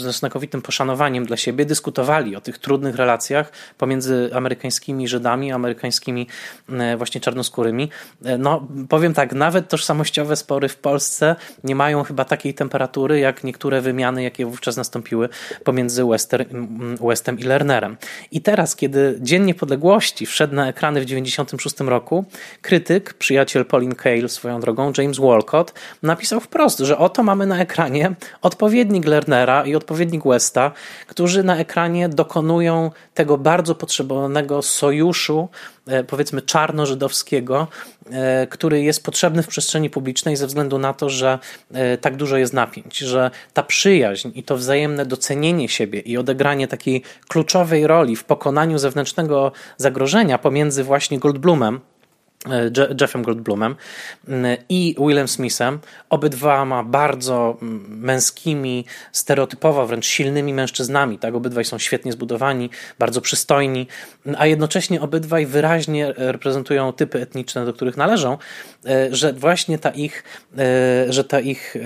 [0.00, 6.26] ze znakomitym poszanowaniem dla siebie dyskutowali o tych trudnych relacjach pomiędzy amerykańskimi Żydami, amerykańskimi
[6.68, 7.90] e, właśnie czarnoskórymi.
[8.24, 13.44] E, no, powiem tak, nawet tożsamościowe spory w Polsce nie mają chyba takiej temperatury, jak
[13.44, 15.28] niektóre wymiany, jakie wówczas nastąpiły
[15.64, 16.46] pomiędzy Wester,
[17.00, 17.96] Westem i Lernerem.
[18.30, 22.24] I teraz, kiedy Dzień Niepodległości wszedł na ekrany w 1996 roku,
[22.62, 28.14] krytyk, przyjaciel Pauline Kael swoją drogą, James Walcott, napisał wprost, że oto mamy na ekranie
[28.42, 30.72] odpowiednik Lernera i odpowiednik Westa,
[31.06, 35.48] którzy na ekranie dokonują tego bardzo potrzebowanego sojuszu,
[36.06, 37.68] powiedzmy czarno-żydowskiego,
[38.10, 41.38] e, który jest potrzebny w przestrzeni publicznej ze względu na to, że
[41.72, 46.68] e, tak dużo jest napięć, że ta przyjaźń i to wzajemne docenienie siebie i odegranie
[46.68, 51.93] takiej kluczowej roli w pokonaniu zewnętrznego zagrożenia pomiędzy właśnie Goldblumem, E,
[53.00, 53.76] Jeffem Goldblumem
[54.28, 55.78] mm, i Willem Smithem,
[56.10, 57.56] obydwoma bardzo
[57.88, 61.18] męskimi, stereotypowo wręcz silnymi mężczyznami.
[61.18, 61.34] Tak?
[61.34, 63.86] Obydwaj są świetnie zbudowani, bardzo przystojni,
[64.38, 68.38] a jednocześnie obydwaj wyraźnie reprezentują typy etniczne, do których należą, e,
[69.10, 70.24] że właśnie ta ich,
[70.58, 71.76] e, że ta ich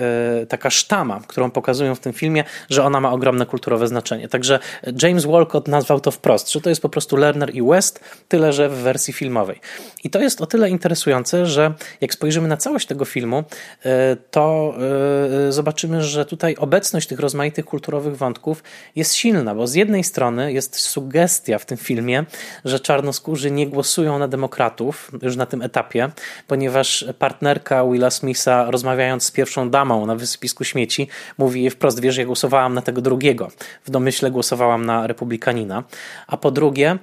[0.49, 4.29] taka sztama, którą pokazują w tym filmie, że ona ma ogromne kulturowe znaczenie.
[4.29, 4.59] Także
[5.01, 8.69] James Walcott nazwał to wprost, że to jest po prostu Lerner i West, tyle że
[8.69, 9.59] w wersji filmowej.
[10.03, 13.43] I to jest o tyle interesujące, że jak spojrzymy na całość tego filmu,
[13.85, 14.73] e, to
[15.47, 18.63] e, zobaczymy, że tutaj obecność tych rozmaitych kulturowych wątków
[18.95, 22.25] jest silna, bo z jednej strony jest sugestia w tym filmie,
[22.65, 26.09] że czarnoskórzy nie głosują na demokratów już na tym etapie,
[26.47, 26.88] ponieważ
[27.19, 32.73] partnerka Willa Smitha, rozmawiając z pierwszą damą na wysypisku śmieci, mówi wprost: Wiesz, ja głosowałam
[32.73, 33.51] na tego drugiego.
[33.85, 35.83] W domyśle głosowałam na republikanina.
[36.27, 36.97] A po drugie,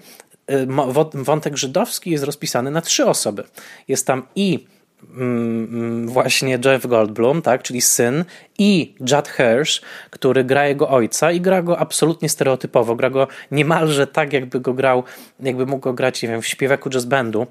[0.51, 0.67] Y,
[1.15, 3.45] wątek żydowski jest rozpisany na trzy osoby.
[3.89, 4.67] Jest tam i
[5.11, 8.25] mm, mm, właśnie Jeff Goldblum, tak, czyli syn,
[8.59, 12.97] i Judd Hirsch, który gra jego ojca i gra go absolutnie stereotypowo.
[12.97, 15.03] Gra go niemalże tak, jakby go grał,
[15.41, 17.47] jakby mógł go grać, nie wiem, w śpiewaku jazz bandu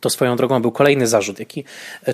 [0.00, 1.64] to swoją drogą był kolejny zarzut, jaki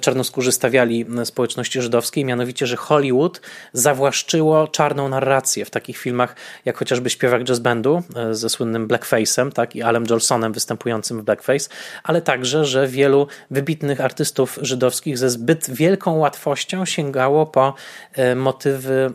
[0.00, 3.40] czarnoskórzy stawiali społeczności żydowskiej, mianowicie, że Hollywood
[3.72, 9.52] zawłaszczyło czarną narrację w takich filmach jak chociażby Śpiewak Jazz Bandu e, ze słynnym Blackface'em
[9.52, 11.68] tak, i Alem Jolsonem występującym w Blackface,
[12.02, 17.74] ale także, że wielu wybitnych artystów żydowskich ze zbyt wielką łatwością sięgało po
[18.12, 19.12] e, motywy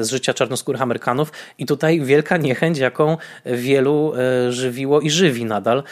[0.00, 1.32] z życia czarnoskórych Amerykanów.
[1.58, 3.16] I tutaj wielka niechęć, jaką
[3.46, 5.82] wielu e, żywiło i żywi nadal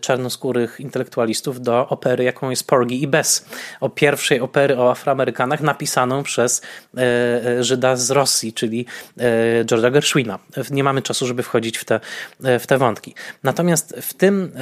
[0.00, 3.44] czarnoskórych intelektualistów do opery, jaką jest Porgy i Bess.
[3.80, 6.62] O pierwszej opery o Afroamerykanach napisaną przez
[6.96, 8.86] e, e, Żyda z Rosji, czyli
[9.18, 10.38] e, George'a Gershwina.
[10.70, 12.00] Nie mamy czasu, żeby wchodzić w te,
[12.40, 13.14] w te wątki.
[13.42, 14.52] Natomiast w tym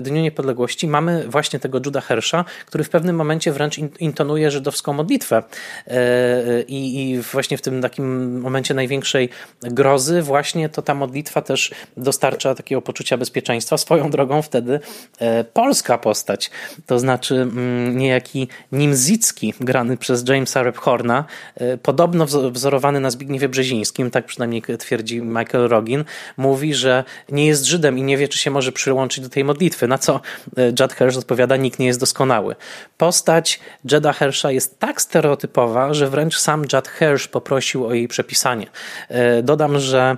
[0.00, 5.42] Dniu Niepodległości mamy właśnie tego Juda Hersha, który w pewnym momencie wręcz intonuje żydowską modlitwę
[6.68, 9.28] i, i właśnie w tym takim momencie największej
[9.62, 13.78] grozy właśnie to ta modlitwa też dostarcza takiego poczucia bezpieczeństwa.
[13.78, 14.80] Swoją drogą wtedy
[15.52, 16.50] polska postać postać.
[16.86, 21.24] To znaczy mm, niejaki Nimzicki, grany przez Jamesa Rephorna,
[21.54, 26.04] e, podobno wzorowany na Zbigniewie Brzezińskim, tak przynajmniej twierdzi Michael Rogin,
[26.36, 29.88] mówi, że nie jest Żydem i nie wie, czy się może przyłączyć do tej modlitwy.
[29.88, 30.20] Na co
[30.56, 32.56] e, Judd Hirsch odpowiada, nikt nie jest doskonały.
[32.98, 33.60] Postać
[33.90, 38.66] Jeda Hirscha jest tak stereotypowa, że wręcz sam Judd Hirsch poprosił o jej przepisanie.
[39.08, 40.16] E, dodam, że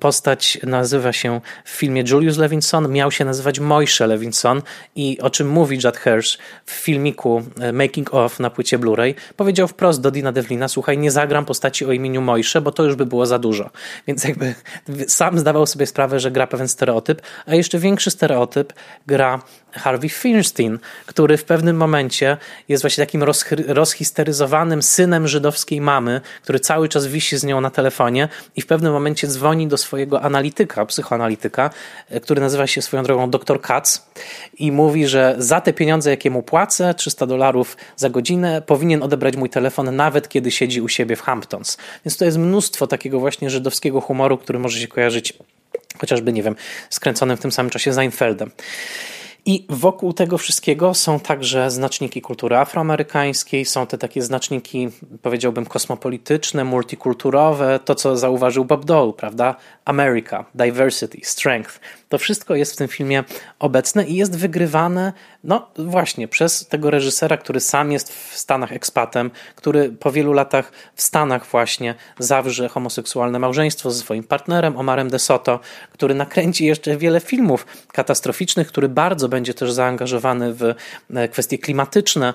[0.00, 4.62] postać nazywa się w filmie Julius Levinson, miał się nazywać Mojsze Levinson
[4.96, 9.68] i o czym mówi Judd Hirsch w filmiku e, Making of na płycie Blu-ray, powiedział
[9.68, 13.06] wprost do Dina Devlina, słuchaj, nie zagram postaci o imieniu Mojsze, bo to już by
[13.06, 13.70] było za dużo.
[14.06, 14.54] Więc jakby
[15.08, 18.72] sam zdawał sobie sprawę, że gra pewien stereotyp, a jeszcze większy stereotyp
[19.06, 19.42] gra
[19.72, 22.36] Harvey Feinstein, który w pewnym momencie
[22.68, 23.24] jest właśnie takim
[23.66, 28.92] rozhisteryzowanym synem żydowskiej mamy, który cały czas wisi z nią na telefonie i w pewnym
[28.92, 31.70] momencie dzwoni do swojego analityka, psychoanalityka,
[32.10, 34.06] e, który nazywa się swoją drogą dr Katz
[34.58, 39.36] i mówi, że za te pieniądze, jakie mu płacę, 300 dolarów za godzinę, powinien odebrać
[39.36, 41.78] mój telefon nawet kiedy siedzi u siebie w Hamptons.
[42.04, 45.32] Więc to jest mnóstwo takiego właśnie żydowskiego humoru, który może się kojarzyć
[45.98, 46.56] chociażby, nie wiem,
[46.90, 48.50] skręconym w tym samym czasie Seinfeldem.
[49.46, 54.88] I wokół tego wszystkiego są także znaczniki kultury afroamerykańskiej, są te takie znaczniki,
[55.22, 59.54] powiedziałbym, kosmopolityczne, multikulturowe, to co zauważył Bob Dole, prawda?
[59.84, 61.80] America, diversity, strength.
[62.08, 63.24] To wszystko jest w tym filmie
[63.58, 65.12] obecne i jest wygrywane,
[65.44, 70.72] no właśnie, przez tego reżysera, który sam jest w Stanach ekspatem, który po wielu latach
[70.94, 75.60] w Stanach właśnie zawrze homoseksualne małżeństwo ze swoim partnerem Omarem De Soto,
[75.92, 80.74] który nakręci jeszcze wiele filmów katastroficznych, który bardzo będzie też zaangażowany w
[81.14, 82.34] e, kwestie klimatyczne.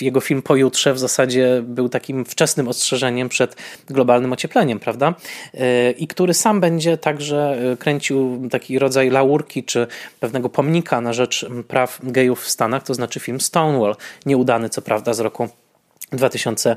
[0.00, 3.56] Jego film Pojutrze w zasadzie był takim wczesnym ostrzeżeniem przed
[3.86, 5.14] globalnym ociepleniem, prawda?
[5.54, 9.86] E, I który sam będzie także e, kręcił taki rodzaj laurki czy
[10.20, 13.96] pewnego pomnika na rzecz praw gejów w Stanach, to znaczy film Stonewall,
[14.26, 15.48] nieudany co prawda z roku
[16.12, 16.76] 2000,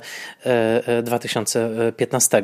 [1.04, 2.44] 2015.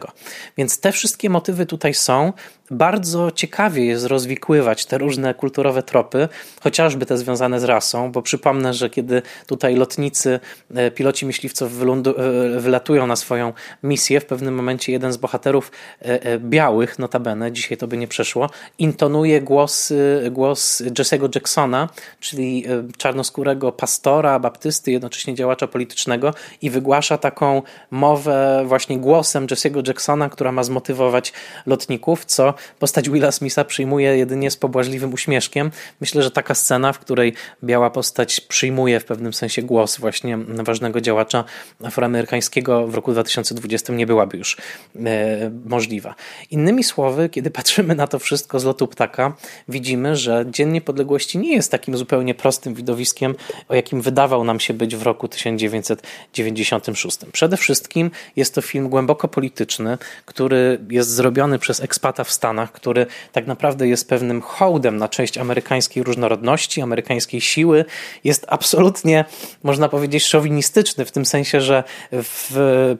[0.58, 2.34] Więc te wszystkie motywy tutaj są
[2.72, 6.30] bardzo ciekawie jest rozwikływać te różne kulturowe tropy,
[6.62, 10.40] chociażby te związane z rasą, bo przypomnę, że kiedy tutaj lotnicy,
[10.76, 13.54] e, piloci myśliwców e, wylatują na swoją
[13.84, 18.50] misję, w pewnym momencie jeden z bohaterów e, białych, notabene, dzisiaj to by nie przeszło,
[18.80, 19.94] intonuje głos,
[20.32, 21.90] głos Jesse'ego Jacksona,
[22.20, 22.66] czyli
[22.98, 27.62] czarnoskórego pastora, baptysty, jednocześnie działacza politycznego i wygłasza taką
[27.92, 31.34] mowę właśnie głosem Jesse'ego Jacksona, która ma zmotywować
[31.66, 35.72] lotników, co postać Willa Smitha przyjmuje jedynie z pobłażliwym uśmieszkiem.
[36.02, 37.34] Myślę, że taka scena, w której
[37.64, 41.44] biała postać przyjmuje w pewnym sensie głos właśnie ważnego działacza
[41.84, 44.58] afroamerykańskiego w roku 2020 nie byłaby już
[44.96, 46.16] e, możliwa.
[46.52, 49.36] Innymi słowy, kiedy patrzymy na to wszystko z lotu ptaka,
[49.68, 53.36] widzimy, że Dzień Niepodległości nie jest takim zupełnie prostym widowiskiem,
[53.70, 57.18] o jakim wydawał nam się być w roku 1996.
[57.32, 62.72] Przede wszystkim jest to film głęboko polityczny, który jest zrobiony przez ekspata w Stanach, Stanach,
[62.72, 67.86] który tak naprawdę jest pewnym hołdem na część amerykańskiej różnorodności, amerykańskiej siły,
[68.24, 69.26] jest absolutnie,
[69.64, 72.96] można powiedzieć, szowinistyczny w tym sensie, że w,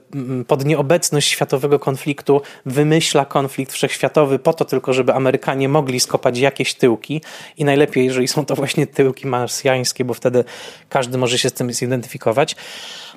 [0.48, 6.74] pod nieobecność światowego konfliktu wymyśla konflikt wszechświatowy po to tylko, żeby Amerykanie mogli skopać jakieś
[6.74, 7.22] tyłki
[7.58, 10.44] i najlepiej, jeżeli są to właśnie tyłki marsjańskie, bo wtedy
[10.90, 12.56] każdy może się z tym zidentyfikować.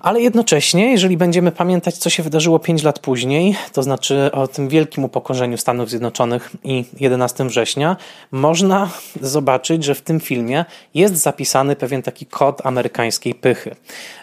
[0.00, 4.68] Ale jednocześnie, jeżeli będziemy pamiętać, co się wydarzyło 5 lat później, to znaczy o tym
[4.68, 6.19] wielkim upokorzeniu Stanów Zjednoczonych
[6.64, 7.96] i 11 września,
[8.30, 8.90] można
[9.20, 10.64] zobaczyć, że w tym filmie
[10.94, 13.76] jest zapisany pewien taki kod amerykańskiej pychy.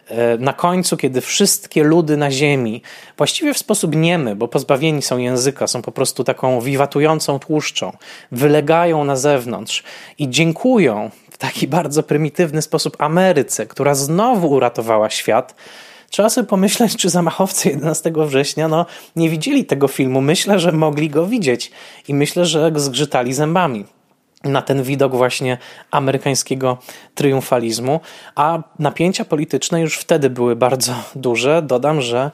[0.07, 2.81] E, na końcu, kiedy wszystkie ludy na ziemi,
[3.17, 7.97] właściwie w sposób niemy, bo pozbawieni są języka, są po prostu taką wiwatującą tłuszczą,
[8.31, 9.83] wylegają na zewnątrz
[10.19, 15.55] i dziękują w taki bardzo prymitywny sposób Ameryce, która znowu uratowała świat,
[16.09, 18.85] Trzeba sobie pomyśleć, czy zamachowcy 11 września no,
[19.15, 20.21] nie widzieli tego filmu.
[20.21, 21.71] Myślę, że mogli go widzieć
[22.07, 23.85] i myślę, że zgrzytali zębami
[24.43, 25.57] na ten widok właśnie
[25.91, 26.77] amerykańskiego
[27.15, 27.99] triumfalizmu,
[28.35, 31.61] a napięcia polityczne już wtedy były bardzo duże.
[31.61, 32.29] Dodam, że e,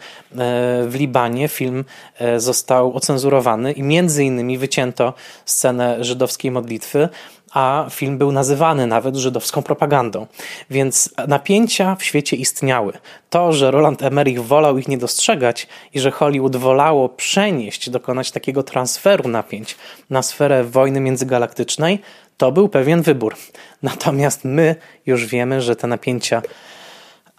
[0.87, 1.85] w Libanie film
[2.19, 5.13] e, został ocenzurowany i między innymi wycięto
[5.45, 7.09] scenę żydowskiej modlitwy,
[7.53, 10.27] a film był nazywany nawet żydowską propagandą.
[10.69, 12.93] Więc napięcia w świecie istniały.
[13.29, 18.63] To, że Roland Emmerich wolał ich nie dostrzegać i że Hollywood wolało przenieść, dokonać takiego
[18.63, 19.77] transferu napięć
[20.09, 21.99] na sferę wojny międzygalaktycznej,
[22.37, 23.35] to był pewien wybór.
[23.83, 24.75] Natomiast my
[25.05, 26.41] już wiemy, że te napięcia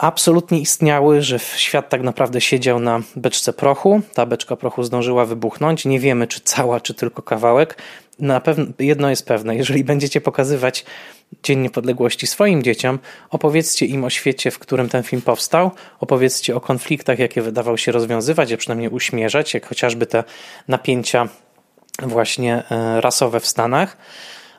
[0.05, 4.01] absolutnie istniały, że świat tak naprawdę siedział na beczce prochu.
[4.15, 5.85] Ta beczka prochu zdążyła wybuchnąć.
[5.85, 7.79] Nie wiemy, czy cała, czy tylko kawałek.
[8.19, 10.85] Na pewno jedno jest pewne, jeżeli będziecie pokazywać
[11.43, 12.99] Dzień Niepodległości swoim dzieciom,
[13.31, 17.93] opowiedzcie im o świecie, w którym ten film powstał, opowiedzcie o konfliktach, jakie wydawał się
[17.93, 20.25] rozwiązywać, a przynajmniej uśmierzać, jak chociażby te
[20.69, 21.29] napięcia
[22.03, 23.97] właśnie e, rasowe w Stanach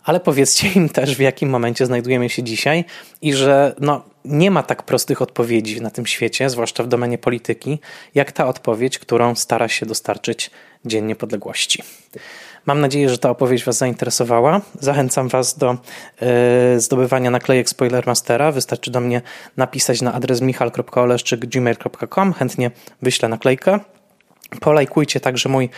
[0.05, 2.85] ale powiedzcie im też, w jakim momencie znajdujemy się dzisiaj
[3.21, 7.79] i że no, nie ma tak prostych odpowiedzi na tym świecie, zwłaszcza w domenie polityki,
[8.15, 10.51] jak ta odpowiedź, którą stara się dostarczyć
[10.85, 11.83] Dzień Niepodległości.
[12.65, 14.61] Mam nadzieję, że ta opowieść Was zainteresowała.
[14.79, 15.77] Zachęcam Was do
[16.75, 18.51] y, zdobywania naklejek Spoilermastera.
[18.51, 19.21] Wystarczy do mnie
[19.57, 22.33] napisać na adres michal.oleszczyk.gmail.com.
[22.33, 22.71] Chętnie
[23.01, 23.79] wyślę naklejkę.
[24.59, 25.69] Polajkujcie także mój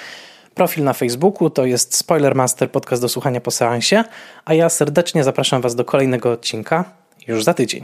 [0.55, 4.03] profil na Facebooku, to jest Spoilermaster, podcast do słuchania po seansie,
[4.45, 7.83] a ja serdecznie zapraszam Was do kolejnego odcinka już za tydzień.